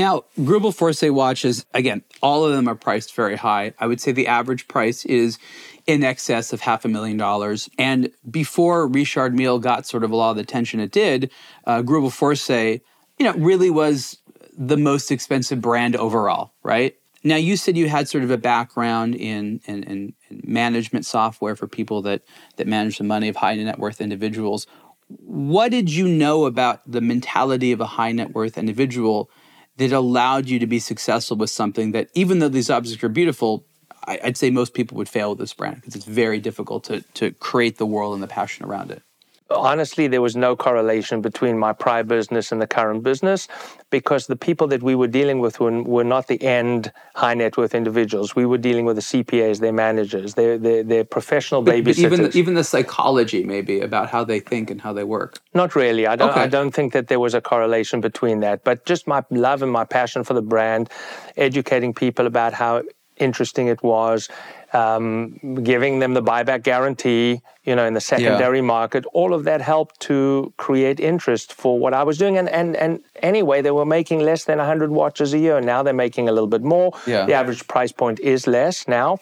[0.00, 3.74] Now, Greubel Forsey watches, again, all of them are priced very high.
[3.78, 5.38] I would say the average price is
[5.86, 7.68] in excess of half a million dollars.
[7.76, 11.30] And before Richard Mille got sort of a lot of the attention it did,
[11.66, 12.80] uh, Greubel Forsey,
[13.18, 14.16] you know, really was
[14.56, 16.96] the most expensive brand overall, right?
[17.22, 21.66] Now, you said you had sort of a background in, in, in, management software for
[21.66, 22.22] people that,
[22.56, 24.66] that manage the money of high net worth individuals.
[25.08, 29.28] What did you know about the mentality of a high net worth individual
[29.76, 33.66] that allowed you to be successful with something that, even though these objects are beautiful,
[34.04, 37.02] I, would say most people would fail with this brand because it's very difficult to,
[37.14, 39.02] to create the world and the passion around it
[39.50, 43.48] honestly, there was no correlation between my prior business and the current business
[43.90, 47.56] because the people that we were dealing with were, were not the end high net
[47.56, 48.36] worth individuals.
[48.36, 52.10] We were dealing with the CPAs, their managers, their, their, their professional but, babysitters.
[52.10, 55.40] But even, even the psychology, maybe, about how they think and how they work.
[55.54, 56.06] Not really.
[56.06, 56.40] I don't, okay.
[56.40, 58.64] I don't think that there was a correlation between that.
[58.64, 60.90] But just my love and my passion for the brand,
[61.36, 62.82] educating people about how
[63.16, 64.28] interesting it was
[64.72, 68.62] um, giving them the buyback guarantee, you know, in the secondary yeah.
[68.62, 72.38] market, all of that helped to create interest for what I was doing.
[72.38, 75.60] And and and anyway, they were making less than 100 watches a year.
[75.60, 76.92] Now they're making a little bit more.
[77.06, 77.26] Yeah.
[77.26, 79.18] The average price point is less now.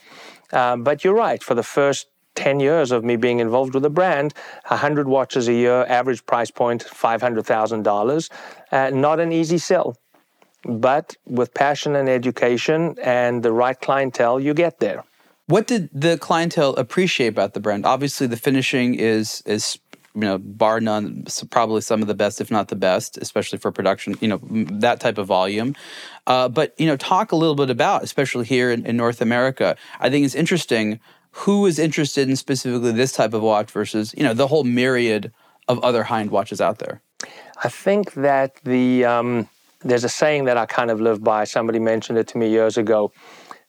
[0.53, 1.42] Um, but you're right.
[1.42, 4.32] For the first 10 years of me being involved with the brand,
[4.68, 8.30] 100 watches a year, average price point $500,000.
[8.70, 9.96] Uh, not an easy sell.
[10.64, 15.05] But with passion and education and the right clientele, you get there.
[15.49, 17.86] What did the clientele appreciate about the brand?
[17.86, 19.78] Obviously, the finishing is is
[20.14, 23.70] you know bar none probably some of the best if not the best especially for
[23.70, 24.40] production you know
[24.80, 25.74] that type of volume.
[26.26, 29.74] Uh, but you know talk a little bit about especially here in, in, north america.
[30.01, 34.24] I think it's interesting who is interested in specifically this type of watch versus you
[34.24, 35.32] know the whole myriad
[35.66, 37.01] of other high-end watches out there.
[37.64, 39.49] I think that the um,
[39.80, 41.44] there's a saying that i kind of live by.
[41.44, 43.12] Somebody mentioned it to me years ago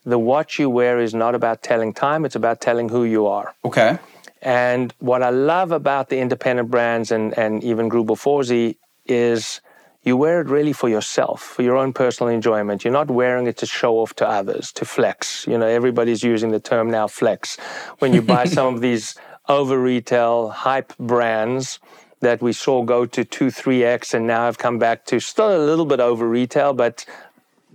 [0.06, 3.54] the watch you wear is not about telling time, it's about telling who you are.
[3.66, 4.00] Okay.
[4.41, 9.62] And what I love about the independent brands and, and even Greubel Forsey is
[10.04, 12.86] you wear it really for yourself, for your own personal enjoyment.
[12.86, 15.45] You're not wearing it to show off to others, to flex.
[15.45, 17.58] You know, everybody's using the term now flex.
[18.00, 19.16] When you buy some of these
[19.50, 21.80] over retail hype brands
[22.22, 25.64] that we saw go to 2, 3x and now have come back to still a
[25.66, 27.06] little bit over retail, but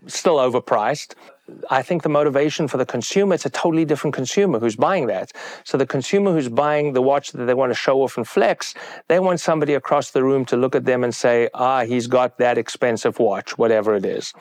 [0.07, 1.15] still overpriced.
[1.71, 5.31] I think the motivation for the consumer, it's a totally different consumer who's buying that.
[5.65, 8.75] So the consumer who's buying the watch that they want to show off and flex,
[9.09, 12.39] they want somebody across the room to look at them and say, ah, he's got
[12.39, 14.33] that expensive watch, whatever it is.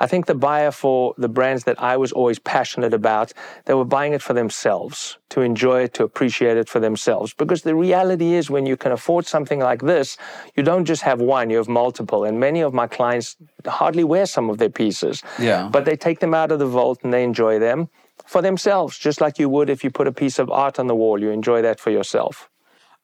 [0.00, 3.32] I think the buyer for the brands that I was always passionate about,
[3.64, 7.34] they were buying it for themselves, to enjoy it, to appreciate it for themselves.
[7.34, 10.16] Because the reality is, when you can afford something like this,
[10.56, 12.24] you don't just have one, you have multiple.
[12.24, 13.36] And many of my clients
[13.66, 15.22] hardly wear some of their pieces.
[15.38, 15.68] Yeah.
[15.70, 17.88] But they take them out of the vault and they enjoy them
[18.24, 20.94] for themselves, just like you would if you put a piece of art on the
[20.94, 21.20] wall.
[21.20, 22.48] You enjoy that for yourself.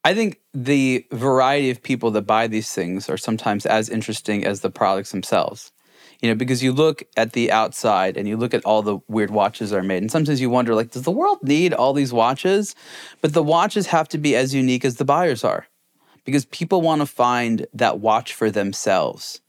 [0.07, 4.61] I think the variety of people that buy these things are sometimes as interesting as
[4.61, 5.73] the products themselves
[6.25, 9.31] you know because you look at the outside and you look at all the weird
[9.31, 12.15] watches that are made and sometimes you wonder like does the world need all these
[12.15, 12.75] watches?
[13.21, 15.67] But the watches have to be as unique as the buyers are
[16.25, 19.43] because people want to find that watch for themselves.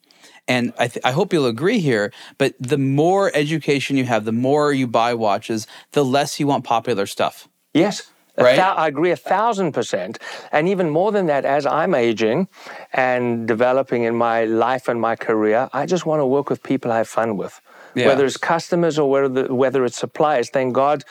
[0.50, 4.34] And I, th- I hope you'll agree here but the more education you have the
[4.34, 7.48] more you buy watches the less you want popular stuff.
[7.74, 8.56] Yes Right?
[8.56, 10.20] Th- I agree a thousand percent.
[10.52, 12.48] And even more than that, as I'm aging
[12.94, 16.92] and developing in my life and my career, I just want to work with people
[16.92, 17.62] I have fun with.
[17.96, 18.08] Yeah.
[18.08, 21.06] Whether it's customers or whether, whether it's suppliers, thank God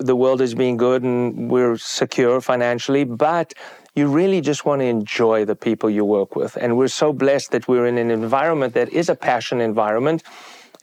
[0.00, 3.04] the world is being good and we're secure financially.
[3.04, 3.54] But
[3.94, 6.56] you really just want to enjoy the people you work with.
[6.56, 10.24] And we're so blessed that we're in an environment that is a passion environment.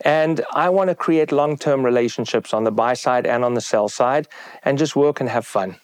[0.04, 3.62] And I want to create long term relationships on the buy side and on the
[3.62, 4.28] sell side
[4.64, 5.78] and just work and have fun.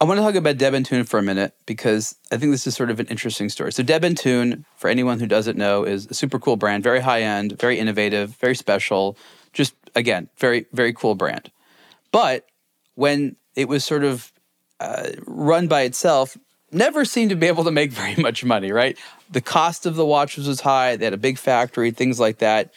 [0.00, 2.74] I want to talk about De Bethune for a minute because I think this is
[2.74, 3.72] sort of an interesting story.
[3.72, 7.22] So, De Bethune, for anyone who doesn't know, is a super cool brand, very high
[7.22, 9.16] end, very innovative, very special.
[9.52, 11.50] Just again, very, very cool brand.
[12.10, 12.46] But
[12.96, 14.32] when it was sort of
[14.80, 16.36] uh, run by itself,
[16.72, 18.98] never seemed to be able to make very much money, right?
[19.30, 20.96] The cost of the watches was high.
[20.96, 22.74] They had a big factory, things like that.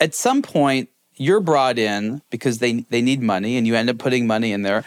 [0.00, 0.88] At some point,
[1.20, 4.62] you're brought in because they, they need money and you end up putting money in
[4.62, 4.84] there.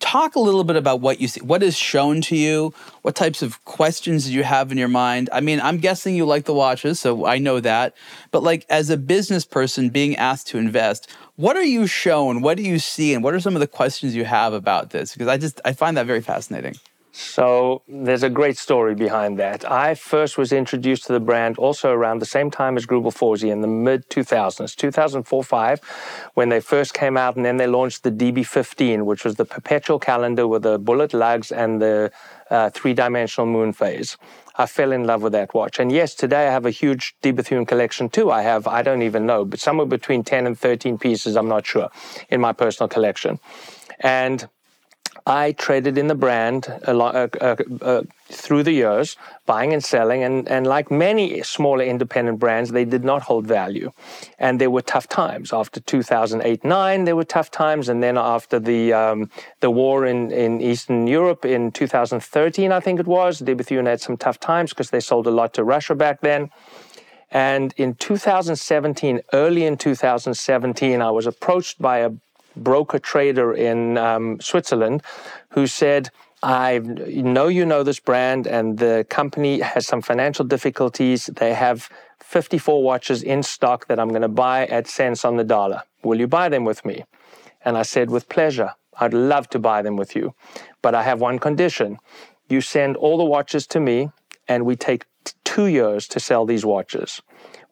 [0.00, 2.74] Talk a little bit about what you see what is shown to you.
[3.02, 5.28] What types of questions do you have in your mind?
[5.30, 7.94] I mean i'm guessing you like the watches so i know that.
[8.30, 12.40] But like as a business person being asked to invest what are you shown?
[12.40, 13.14] What do you see?
[13.14, 15.12] And what are some of the questions you have about this?
[15.12, 16.74] Because i just i find that very fascinating
[17.12, 19.68] so there's a great story behind that.
[19.68, 23.50] I first was introduced to the brand also around the same time as Greubel Forsey
[23.50, 25.82] in the mid 2000s, 2004-5,
[26.34, 29.98] when they first came out, and then they launched the DB15, which was the perpetual
[29.98, 32.12] calendar with the bullet lugs and the
[32.50, 34.16] uh, three-dimensional moon phase.
[34.56, 35.78] I fell in love with that watch.
[35.78, 38.30] And yes, today I have a huge De Bethune collection too.
[38.30, 41.66] I have, I don't even know, but somewhere between 10 and 13 pieces, I'm not
[41.66, 41.88] sure,
[42.28, 43.40] in my personal collection.
[44.00, 44.48] And
[45.30, 49.16] I traded in the brand uh, uh, uh, through the years,
[49.46, 53.92] buying and selling, and, and like many smaller independent brands, they did not hold value.
[54.40, 55.52] And there were tough times.
[55.52, 57.88] After 2008 9, there were tough times.
[57.88, 62.98] And then after the, um, the war in, in Eastern Europe in 2013, I think
[62.98, 65.94] it was, De Bethune had some tough times because they sold a lot to Russia
[65.94, 66.50] back then.
[67.30, 72.10] And in 2017, early in 2017, I was approached by a
[72.56, 75.02] broker trader in um, Switzerland
[75.50, 76.10] who said,
[76.42, 81.26] I know you know this brand, and the company has some financial difficulties.
[81.26, 81.90] They have
[82.20, 85.82] 54 watches in stock that I'm going to buy at cents on the dollar.
[86.02, 87.04] Will you buy them with me?
[87.62, 88.72] And I said, With pleasure.
[88.98, 90.34] I'd love to buy them with you.
[90.82, 91.98] But I have one condition.
[92.48, 94.10] You send all the watches to me,
[94.48, 95.04] and we take
[95.44, 97.22] two years to sell these watches.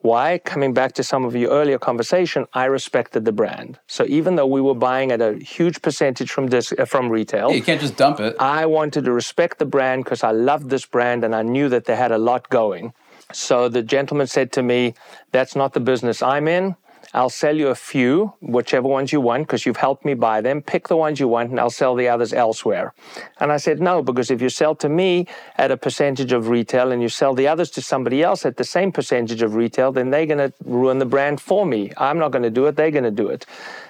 [0.01, 0.37] Why?
[0.39, 3.79] Coming back to some of your earlier conversation, I respected the brand.
[3.87, 7.49] So even though we were buying at a huge percentage from this, uh, from retail,
[7.49, 8.35] yeah, you can't just dump it.
[8.39, 11.83] I wanted to respect the brand because I loved this brand and I knew that
[11.85, 12.93] they had a lot going.
[13.33, 14.93] So the gentleman said to me,
[15.31, 16.75] "That's not the business I'm in.
[17.13, 20.61] I'll sell you a few, whichever ones you want, because you've helped me buy them.
[20.61, 22.93] Pick the ones you want, and I'll sell the others elsewhere.
[23.39, 26.91] And I said, No, because if you sell to me at a percentage of retail
[26.91, 30.11] and you sell the others to somebody else at the same percentage of retail, then
[30.11, 31.91] they're going to ruin the brand for me.
[31.97, 33.45] I'm not going to do it, they're going to do it.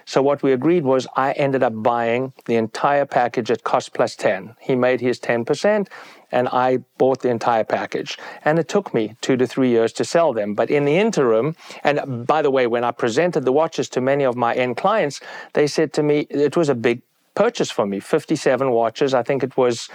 [0.09, 4.15] So what we agreed was I ended up buying the entire package at cost plus
[4.15, 4.55] 10.
[4.59, 5.87] He made his 10%
[6.31, 8.17] and I bought the entire package.
[8.43, 10.55] And it took me two to three years to sell them.
[10.55, 14.23] But in the interim, and by the way, when I presented the watches to many
[14.23, 15.21] of my end clients,
[15.53, 17.03] they said to me it was a big
[17.35, 19.13] purchase for me 57 watches.
[19.13, 19.89] I think it was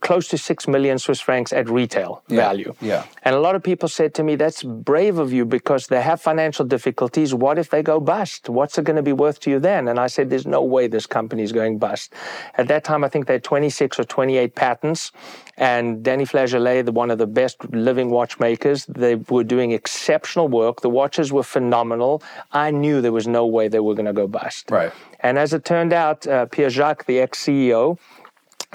[0.00, 2.74] close to 6 million swiss francs at retail yeah, value.
[2.80, 3.04] yeah.
[3.22, 6.20] And a lot of people said to me that's brave of you because they have
[6.20, 7.34] financial difficulties.
[7.34, 8.48] What if they go bust?
[8.48, 9.88] What's it going to be worth to you then?
[9.88, 12.14] And i said there's no way this company is going bust.
[12.56, 15.12] At that time i think they had 26 or 28 patents
[15.58, 20.80] and Danny Flageolet, the one of the best living watchmakers, they were doing exceptional work.
[20.80, 22.22] The watches were phenomenal.
[22.52, 24.70] I knew there was no way they were going to go bust.
[24.70, 24.92] Right.
[25.20, 27.98] And as it turned out, uh, Pierre Jacques, the ex CEO,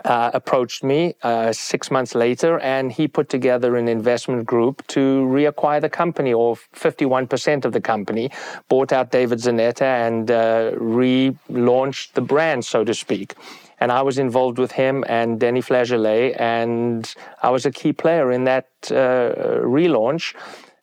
[0.06, 5.24] uh, approached me uh, six months later, and he put together an investment group to
[5.26, 8.30] reacquire the company, or 51% of the company,
[8.68, 13.36] bought out David Zanetta and uh, relaunched the brand, so to speak.
[13.84, 18.32] And I was involved with him and Danny Flageolet, and I was a key player
[18.32, 20.36] in that uh, relaunch.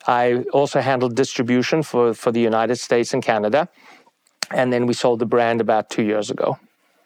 [0.06, 3.70] I also handled distribution for, for the United States and Canada.
[4.50, 6.58] And then we sold the brand about two years ago.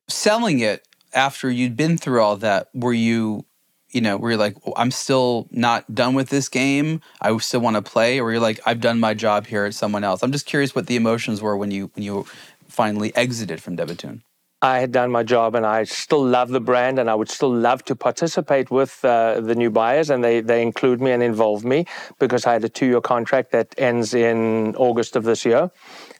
[0.08, 3.44] Selling it after you'd been through all that, were you,
[3.90, 7.02] you know, were you like, I'm still not done with this game.
[7.20, 10.02] I still want to play, or you're like, I've done my job here at someone
[10.02, 10.24] else.
[10.24, 12.26] I'm just curious what the emotions were when you when you
[12.66, 14.24] finally exited from De Bethune.
[14.64, 17.54] I had done my job and I still love the brand and I would still
[17.54, 21.66] love to participate with uh, the new buyers and they, they include me and involve
[21.66, 21.84] me
[22.18, 25.70] because I had a two year contract that ends in August of this year.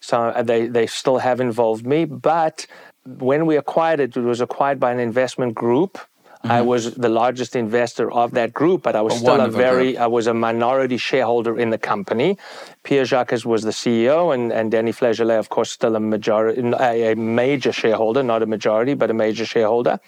[0.00, 2.04] So uh, they, they still have involved me.
[2.04, 2.66] But
[3.06, 5.96] when we acquired it, it was acquired by an investment group.
[6.44, 6.52] Mm-hmm.
[6.52, 10.06] I was the largest investor of that group, but I was still a very, I
[10.06, 12.36] was a minority shareholder in the company.
[12.82, 17.14] Pierre Jacques was the CEO, and, and Danny Flageolet, of course, still a majority, a
[17.14, 19.98] major shareholder, not a majority, but a major shareholder.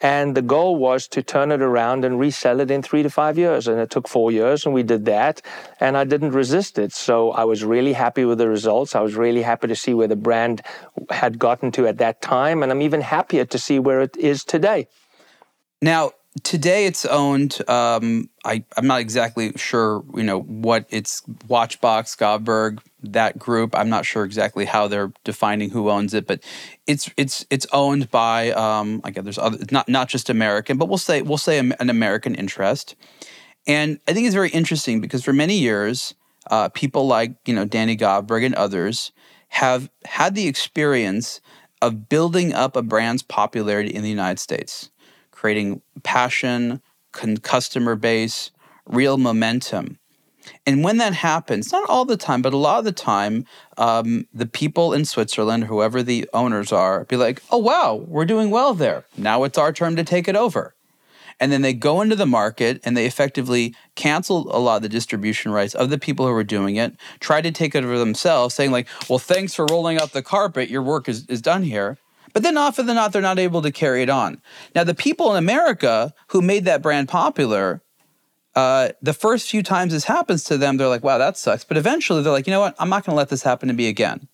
[0.00, 3.36] And the goal was to turn it around and resell it in three to five
[3.36, 3.66] years.
[3.66, 5.42] And it took four years, and we did that.
[5.80, 6.92] And I didn't resist it.
[6.92, 8.94] So I was really happy with the results.
[8.94, 10.62] I was really happy to see where the brand
[11.10, 12.62] had gotten to at that time.
[12.62, 14.86] And I'm even happier to see where it is today.
[15.84, 16.12] Now,
[16.44, 17.58] today it's owned.
[17.68, 23.76] Um, I, I'm not exactly sure, you know, what it's Watchbox, Govberg, that group.
[23.76, 26.42] I'm not sure exactly how they're defining who owns it, but
[26.86, 28.52] it's it's it's owned by.
[28.52, 31.90] Um, I guess there's other, not not just American, but we'll say we'll say an
[31.90, 32.96] American interest.
[33.66, 36.14] And I think it's very interesting because for many years,
[36.50, 39.12] uh, people like you know Danny Govberg and others
[39.48, 41.42] have had the experience
[41.82, 44.88] of building up a brand's popularity in the United States
[45.44, 46.80] creating passion,
[47.12, 48.50] con- customer base,
[48.86, 49.98] real momentum.
[50.64, 53.44] And when that happens, not all the time, but a lot of the time,
[53.76, 58.48] um, the people in Switzerland, whoever the owners are, be like, oh, wow, we're doing
[58.48, 59.04] well there.
[59.18, 60.74] Now it's our turn to take it over.
[61.38, 64.88] And then they go into the market and they effectively cancel a lot of the
[64.88, 68.54] distribution rights of the people who are doing it, try to take it over themselves,
[68.54, 70.70] saying, like, well, thanks for rolling out the carpet.
[70.70, 71.98] Your work is, is done here.
[72.34, 74.42] But then often than not, they're not able to carry it on.
[74.74, 77.80] Now, the people in America who made that brand popular,
[78.56, 81.64] uh, the first few times this happens to them, they're like, wow, that sucks.
[81.64, 82.74] But eventually they're like, you know what?
[82.78, 84.28] I'm not going to let this happen to me again.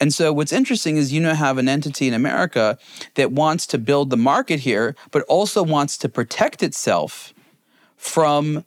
[0.00, 2.78] And so what's interesting is you now have an entity in America
[3.14, 7.32] that wants to build the market here, but also wants to protect itself
[7.96, 8.64] from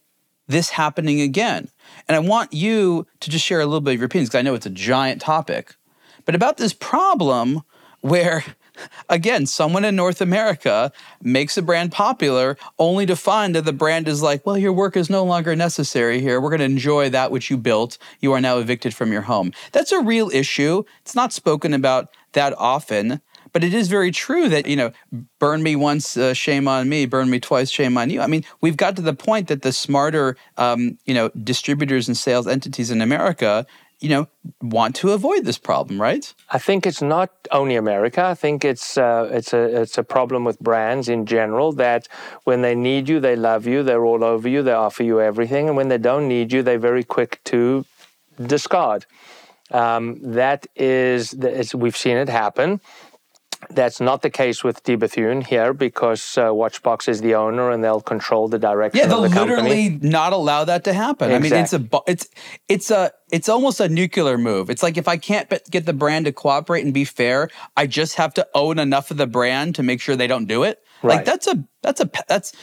[0.48, 1.70] this happening again.
[2.08, 4.42] And I want you to just share a little bit of your opinions because I
[4.42, 5.76] know it's a giant topic.
[6.24, 7.64] But about this problem
[8.02, 8.44] where
[9.10, 10.92] again, someone in North America
[11.22, 14.96] makes a brand popular only to find that the brand is like, well, your work
[14.96, 16.40] is no longer necessary here.
[16.40, 17.98] We're going to enjoy that which you built.
[18.20, 19.52] You are now evicted from your home.
[19.72, 20.84] That's a real issue.
[21.02, 23.22] It's not spoken about that often.
[23.54, 24.92] But it is very true that, you know,
[25.40, 28.22] burn me once, uh, shame on me, burn me twice, shame on you.
[28.22, 32.16] I mean, we've got to the point that the smarter, um, you know, distributors and
[32.16, 33.66] sales entities in America
[34.00, 34.28] you know,
[34.62, 36.34] want to avoid this problem, right?
[36.52, 38.24] I think it's not only America.
[38.24, 42.08] I think it's uh, it's a it's a problem with brands in general that
[42.44, 45.68] when they need you, they love you, they're all over you, they offer you everything,
[45.68, 47.86] and when they don't need you, they're very quick to
[48.46, 49.06] discard.
[49.72, 51.36] Um, that is,
[51.76, 52.80] we've seen it happen.
[53.70, 57.84] That's not the case with De Bethune here because uh, Watchbox is the owner and
[57.84, 59.00] they'll control the direction.
[59.00, 61.32] Yeah, they'll the literally not allow that to happen.
[61.32, 61.50] Exactly.
[61.50, 62.30] I mean, it's a it's
[62.68, 64.70] it's a it's almost a nuclear move.
[64.70, 68.16] It's like if I can't get the brand to cooperate and be fair, I just
[68.16, 70.84] have to own enough of the brand to make sure they don't do it.
[71.02, 71.18] Right.
[71.18, 72.54] Like that's a that's a that's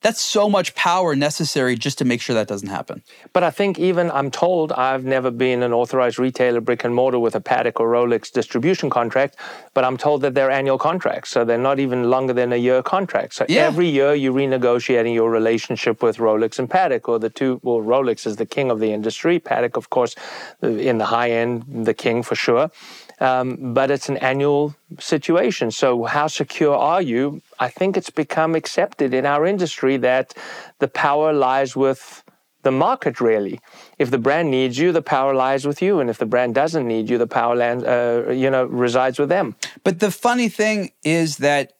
[0.00, 3.02] that's so much power necessary just to make sure that doesn't happen.
[3.32, 7.18] But I think even I'm told I've never been an authorized retailer brick and mortar
[7.18, 9.36] with a Patek or Rolex distribution contract,
[9.74, 12.82] but I'm told that they're annual contracts, so they're not even longer than a year
[12.82, 13.34] contract.
[13.34, 13.62] So yeah.
[13.62, 17.60] every year you're renegotiating your relationship with Rolex and Patek, or the two.
[17.62, 19.40] Well, Rolex is the king of the industry.
[19.40, 20.14] Patek, of course,
[20.62, 22.70] in the high end, the king for sure.
[23.20, 25.70] Um, but it's an annual situation.
[25.70, 27.42] So, how secure are you?
[27.58, 30.34] I think it's become accepted in our industry that
[30.78, 32.22] the power lies with
[32.62, 33.60] the market, really.
[33.98, 36.00] If the brand needs you, the power lies with you.
[36.00, 39.28] And if the brand doesn't need you, the power lands, uh, you know, resides with
[39.28, 39.56] them.
[39.84, 41.72] But the funny thing is that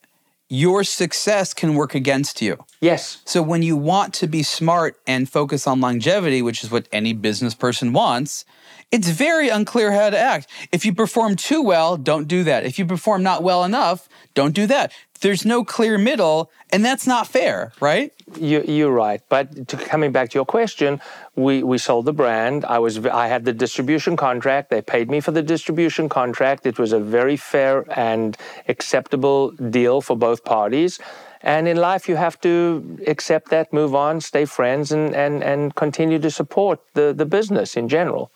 [0.48, 2.64] your success can work against you.
[2.80, 3.18] Yes.
[3.24, 7.12] So when you want to be smart and focus on longevity, which is what any
[7.12, 8.46] business person wants,
[8.90, 10.48] it's very unclear how to act.
[10.72, 12.64] If you perform too well, don't do that.
[12.64, 14.92] If you perform not well enough, don't do that.
[15.20, 18.12] There's no clear middle, and that's not fair, right?
[18.36, 19.20] You, are right.
[19.28, 21.00] But to, coming back to your question,
[21.34, 22.64] we, we sold the brand.
[22.64, 24.70] I was I had the distribution contract.
[24.70, 26.66] They paid me for the distribution contract.
[26.66, 28.36] It was a very fair and
[28.68, 31.00] acceptable deal for both parties.
[31.42, 35.74] And in life, you have to accept that, move on, stay friends, and, and, and
[35.74, 38.30] continue to support the, the business in general.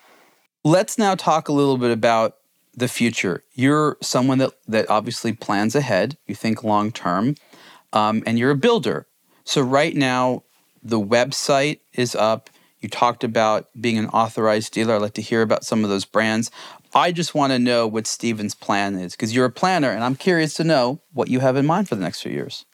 [0.65, 2.37] Let's now talk a little bit about
[2.75, 3.43] the future.
[3.53, 7.35] You're someone that, that obviously plans ahead, you think long term,
[7.93, 9.07] um, and you're a builder.
[9.45, 10.45] So, right now,
[10.83, 12.49] the website is up.
[12.81, 14.95] You talked about being an authorized dealer.
[14.95, 16.51] I'd like to hear about some of those brands.
[16.95, 20.17] I just want to know what Steven's plan is because you're a planner, and I'm
[20.17, 22.67] curious to know what you have in mind for the next few years.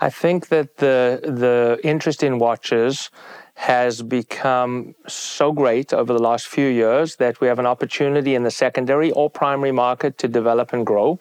[0.00, 3.10] I think that the the interest in watches
[3.56, 8.42] has become so great over the last few years that we have an opportunity in
[8.42, 11.18] the secondary or primary market to develop and grow.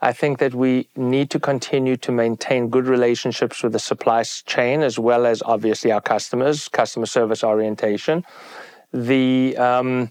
[0.00, 4.80] I think that we need to continue to maintain good relationships with the supply chain
[4.80, 8.24] as well as obviously our customers, customer service orientation.
[8.92, 10.10] The um,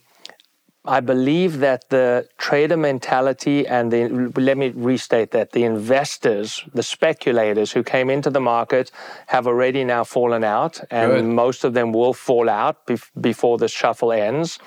[0.87, 6.81] I believe that the trader mentality and the, let me restate that the investors, the
[6.81, 8.91] speculators who came into the market
[9.27, 11.25] have already now fallen out, and Good.
[11.25, 14.59] most of them will fall out bef- before the shuffle ends.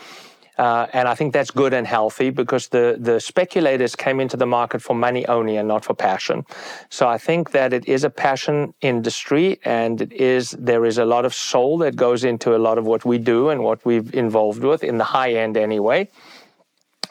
[0.60, 4.44] Uh, and I think that's good and healthy because the, the speculators came into the
[4.44, 6.44] market for money only and not for passion.
[6.90, 11.06] So I think that it is a passion industry and it is there is a
[11.06, 14.12] lot of soul that goes into a lot of what we do and what we've
[14.14, 16.06] involved with in the high end anyway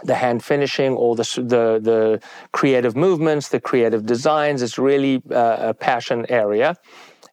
[0.03, 2.21] the hand finishing, all the, the, the
[2.53, 4.61] creative movements, the creative designs.
[4.61, 6.77] It's really uh, a passion area.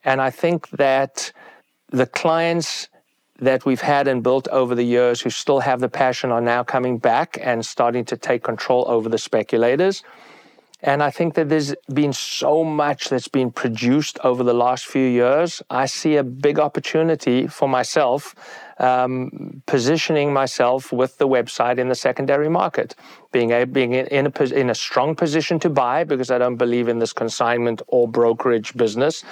[0.03, 1.31] And I think that
[1.91, 2.89] the clients
[3.39, 6.62] that we've had and built over the years who still have the passion are now
[6.62, 10.03] coming back and starting to take control over the speculators.
[10.82, 15.07] And I think that there's been so much that's been produced over the last few
[15.07, 15.62] years.
[15.70, 18.34] I see a big opportunity for myself,
[18.78, 22.95] um, positioning myself with the website in the secondary market,
[23.32, 26.89] being a, being in a in a strong position to buy because I don't believe
[26.89, 29.24] in this consignment or brokerage business,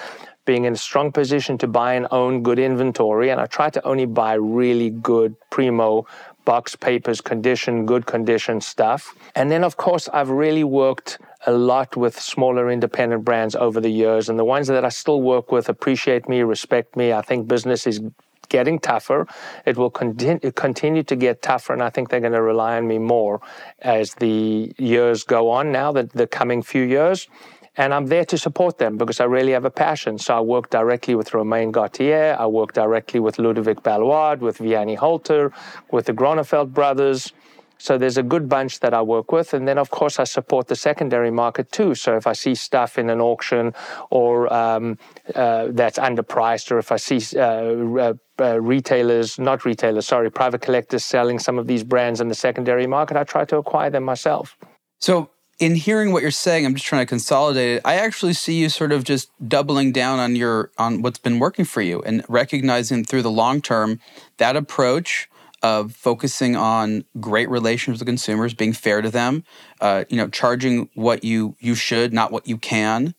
[0.44, 3.30] being in a strong position to buy and own good inventory.
[3.30, 6.06] And I try to only buy really good primo
[6.44, 9.14] box papers, condition, good condition stuff.
[9.34, 13.90] And then, of course, I've really worked a lot with smaller independent brands over the
[13.90, 14.28] years.
[14.28, 17.12] And the ones that I still work with appreciate me, respect me.
[17.12, 18.00] I think business is
[18.48, 19.26] getting tougher.
[19.64, 22.86] It will continue, continue to get tougher, and I think they're going to rely on
[22.86, 23.40] me more
[23.80, 27.28] as the years go on now, the, the coming few years.
[27.76, 30.18] And I'm there to support them because I really have a passion.
[30.18, 32.36] So I work directly with Romain Gauthier.
[32.38, 35.52] I work directly with Ludovic Ballouard, with Vianney Halter,
[35.90, 37.32] with the Grönefeld brothers.
[37.78, 39.52] So there's a good bunch that I work with.
[39.52, 41.94] And then, of course, I support the secondary market too.
[41.94, 43.74] So if I see stuff in an auction
[44.10, 44.96] or um,
[45.34, 51.04] uh, that's underpriced, or if I see uh, uh, retailers, not retailers, sorry, private collectors
[51.04, 54.56] selling some of these brands in the secondary market, I try to acquire them myself.
[55.00, 57.82] So in hearing what you're saying, I'm just trying to consolidate it.
[57.84, 61.64] I actually see you sort of just doubling down on your on what's been working
[61.64, 64.00] for you and recognizing through the long term
[64.38, 65.28] that approach
[65.62, 69.44] of focusing on great relations with consumers, being fair to them,
[69.80, 73.14] uh, you know, charging what you you should, not what you can,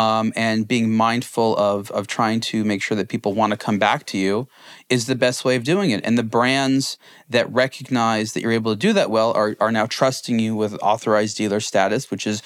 [0.00, 3.78] um, and being mindful of of trying to make sure that people want to come
[3.78, 4.48] back to you
[4.88, 6.00] is the best way of doing it.
[6.06, 6.96] And the brands
[7.28, 10.72] that recognize that you're able to do that well are are now trusting you with
[10.82, 12.42] authorized dealer status, which is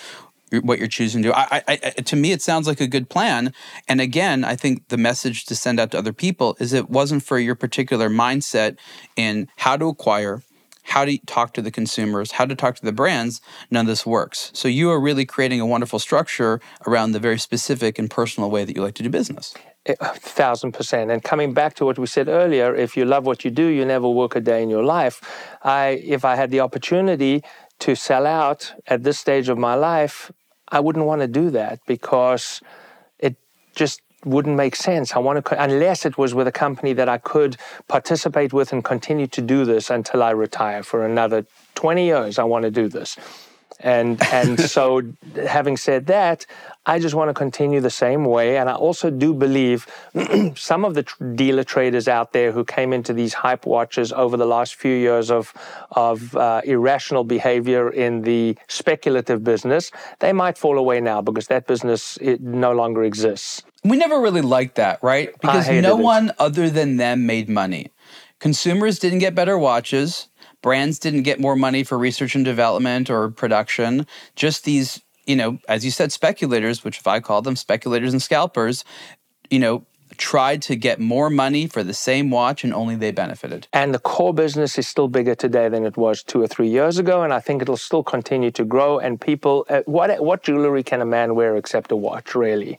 [0.63, 1.35] what you're choosing to do.
[1.35, 3.53] I, I, to me, it sounds like a good plan.
[3.89, 7.25] And again, I think the message to send out to other people is it wasn't
[7.25, 8.77] for your particular mindset
[9.17, 10.43] in how to acquire,
[10.85, 14.07] how to talk to the consumers, how to talk to the brands, none of this
[14.07, 14.51] works.
[14.55, 18.65] So you are really creating a wonderful structure around the very specific and personal way
[18.65, 19.55] that you like to do business.
[19.87, 21.11] A thousand percent.
[21.11, 23.85] And coming back to what we said earlier, if you love what you do, you
[23.85, 25.21] never work a day in your life.
[25.63, 27.43] I, if I had the opportunity
[27.81, 30.31] to sell out at this stage of my life,
[30.69, 32.63] I wouldn't want to do that because
[33.19, 33.37] it
[33.75, 35.15] just wouldn't make sense.
[35.15, 37.57] I want to, unless it was with a company that I could
[37.89, 42.39] participate with and continue to do this until I retire for another 20 years.
[42.39, 43.17] I want to do this.
[43.81, 45.03] And and so,
[45.47, 46.47] having said that,
[46.87, 48.57] I just want to continue the same way.
[48.59, 49.87] And I also do believe
[50.57, 54.37] some of the tr- dealer traders out there who came into these hype watches over
[54.37, 55.53] the last few years of
[55.93, 61.67] of uh, irrational behavior in the speculative business, they might fall away now because that
[61.67, 63.63] business it no longer exists.
[63.85, 65.31] We never really liked that, right?
[65.41, 66.03] Because no it.
[66.03, 67.91] one other than them made money.
[68.39, 70.29] Consumers didn't get better watches
[70.65, 74.07] brands didn't get more money for research and development or production.
[74.35, 78.23] Just these, you know, as you said, speculators, which if I call them speculators and
[78.23, 78.83] scalpers,
[79.51, 79.85] you know,
[80.17, 83.69] tried to get more money for the same watch and only they benefited.
[83.75, 86.97] And the core business is still bigger today than it was two or three years
[86.97, 87.23] ago.
[87.23, 88.99] And I think it'll still continue to grow.
[88.99, 92.79] And people, uh, what, what jewelry can a man wear except a watch, really?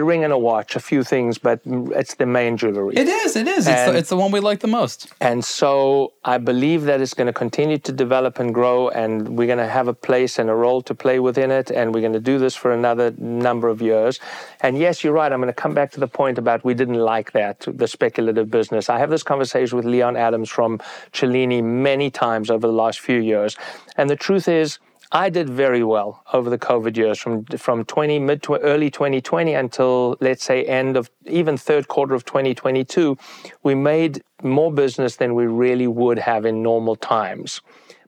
[0.00, 2.94] A ring and a watch, a few things, but it's the main jewelry.
[2.96, 3.66] It is, it is.
[3.66, 5.12] it's the, it's the one we like the most.
[5.20, 9.46] And so I believe that it's going to continue to develop and grow, and we're
[9.46, 12.12] going to have a place and a role to play within it, and we're going
[12.12, 14.20] to do this for another number of years.
[14.60, 15.32] And yes, you're right.
[15.32, 18.50] I'm going to come back to the point about we didn't like that, the speculative
[18.50, 18.88] business.
[18.88, 20.80] I have this conversation with Leon Adams from
[21.12, 23.56] Cellini many times over the last few years.
[23.96, 24.78] And the truth is,
[25.14, 29.52] I did very well over the COVID years from from 20 mid to early 2020
[29.52, 33.18] until let's say end of even third quarter of 2022.
[33.62, 37.60] We made more business than we really would have in normal times,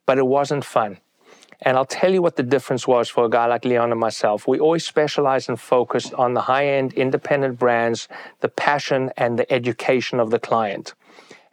[0.07, 0.97] but it wasn't fun.
[1.61, 4.49] And I'll tell you what the difference was for a guy like Leon and myself.
[4.49, 8.09] We always specialized and focused on the high end independent brands,
[8.41, 10.95] the passion and the education of the client.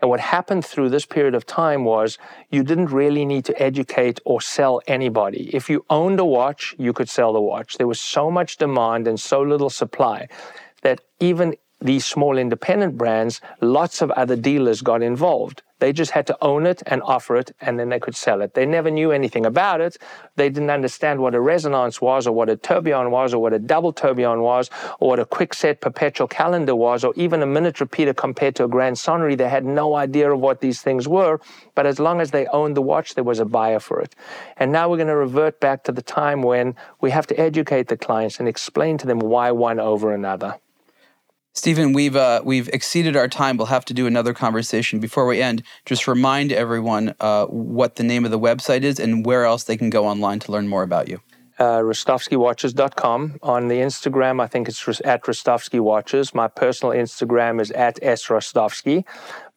[0.02, 2.18] And what happened through this period of time was
[2.50, 5.52] you didn't really need to educate or sell anybody.
[5.54, 7.78] If you owned a watch, you could sell the watch.
[7.78, 10.28] There was so much demand and so little supply
[10.82, 15.62] that even these small independent brands, lots of other dealers got involved.
[15.82, 18.54] They just had to own it and offer it, and then they could sell it.
[18.54, 19.98] They never knew anything about it.
[20.36, 23.58] They didn't understand what a resonance was, or what a tourbillon was, or what a
[23.58, 24.70] double tourbillon was,
[25.00, 28.68] or what a quick-set perpetual calendar was, or even a minute repeater compared to a
[28.68, 29.36] grand sonnerie.
[29.36, 31.42] They had no idea of what these things were.
[31.74, 34.16] But as long as they owned the watch, there was a buyer for it.
[34.58, 37.88] And now we're going to revert back to the time when we have to educate
[37.88, 40.60] the clients and explain to them why one over another.
[41.54, 43.58] Steven, we've uh, we've exceeded our time.
[43.58, 45.64] We'll have to do another conversation before we end.
[45.86, 49.76] Just remind everyone uh, what the name of the website is and where else they
[49.76, 51.20] can go online to learn more about you.
[51.60, 53.40] Uh, RostovskyWatches.com.
[53.44, 56.34] On the Instagram, I think it's at Rostovsky Watches.
[56.34, 59.04] My personal Instagram is at S Rostovsky.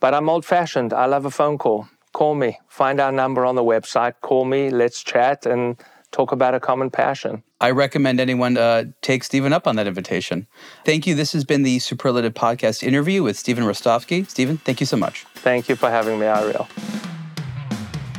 [0.01, 0.93] But I'm old fashioned.
[0.93, 1.89] I love a phone call.
[2.13, 2.59] Call me.
[2.69, 4.15] Find our number on the website.
[4.21, 4.69] Call me.
[4.69, 5.77] Let's chat and
[6.15, 7.43] talk about a common passion.
[7.61, 10.47] I recommend anyone uh, take Steven up on that invitation.
[10.85, 11.15] Thank you.
[11.15, 14.29] This has been the Superlative Podcast interview with Steven Rostovsky.
[14.29, 15.25] Steven, thank you so much.
[15.35, 16.69] Thank you for having me, Ariel.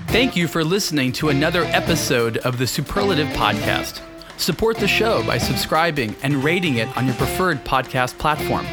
[0.08, 4.02] Thank you for listening to another episode of the Superlative Podcast.
[4.38, 8.66] Support the show by subscribing and rating it on your preferred podcast platform.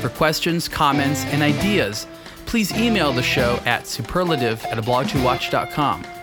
[0.00, 2.06] For questions, comments, and ideas,
[2.46, 6.19] please email the show at superlative at ablogtowatch.com.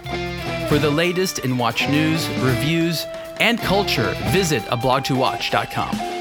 [0.69, 3.05] For the latest in watch news, reviews,
[3.39, 6.16] and culture, visit ablogtowatch.com.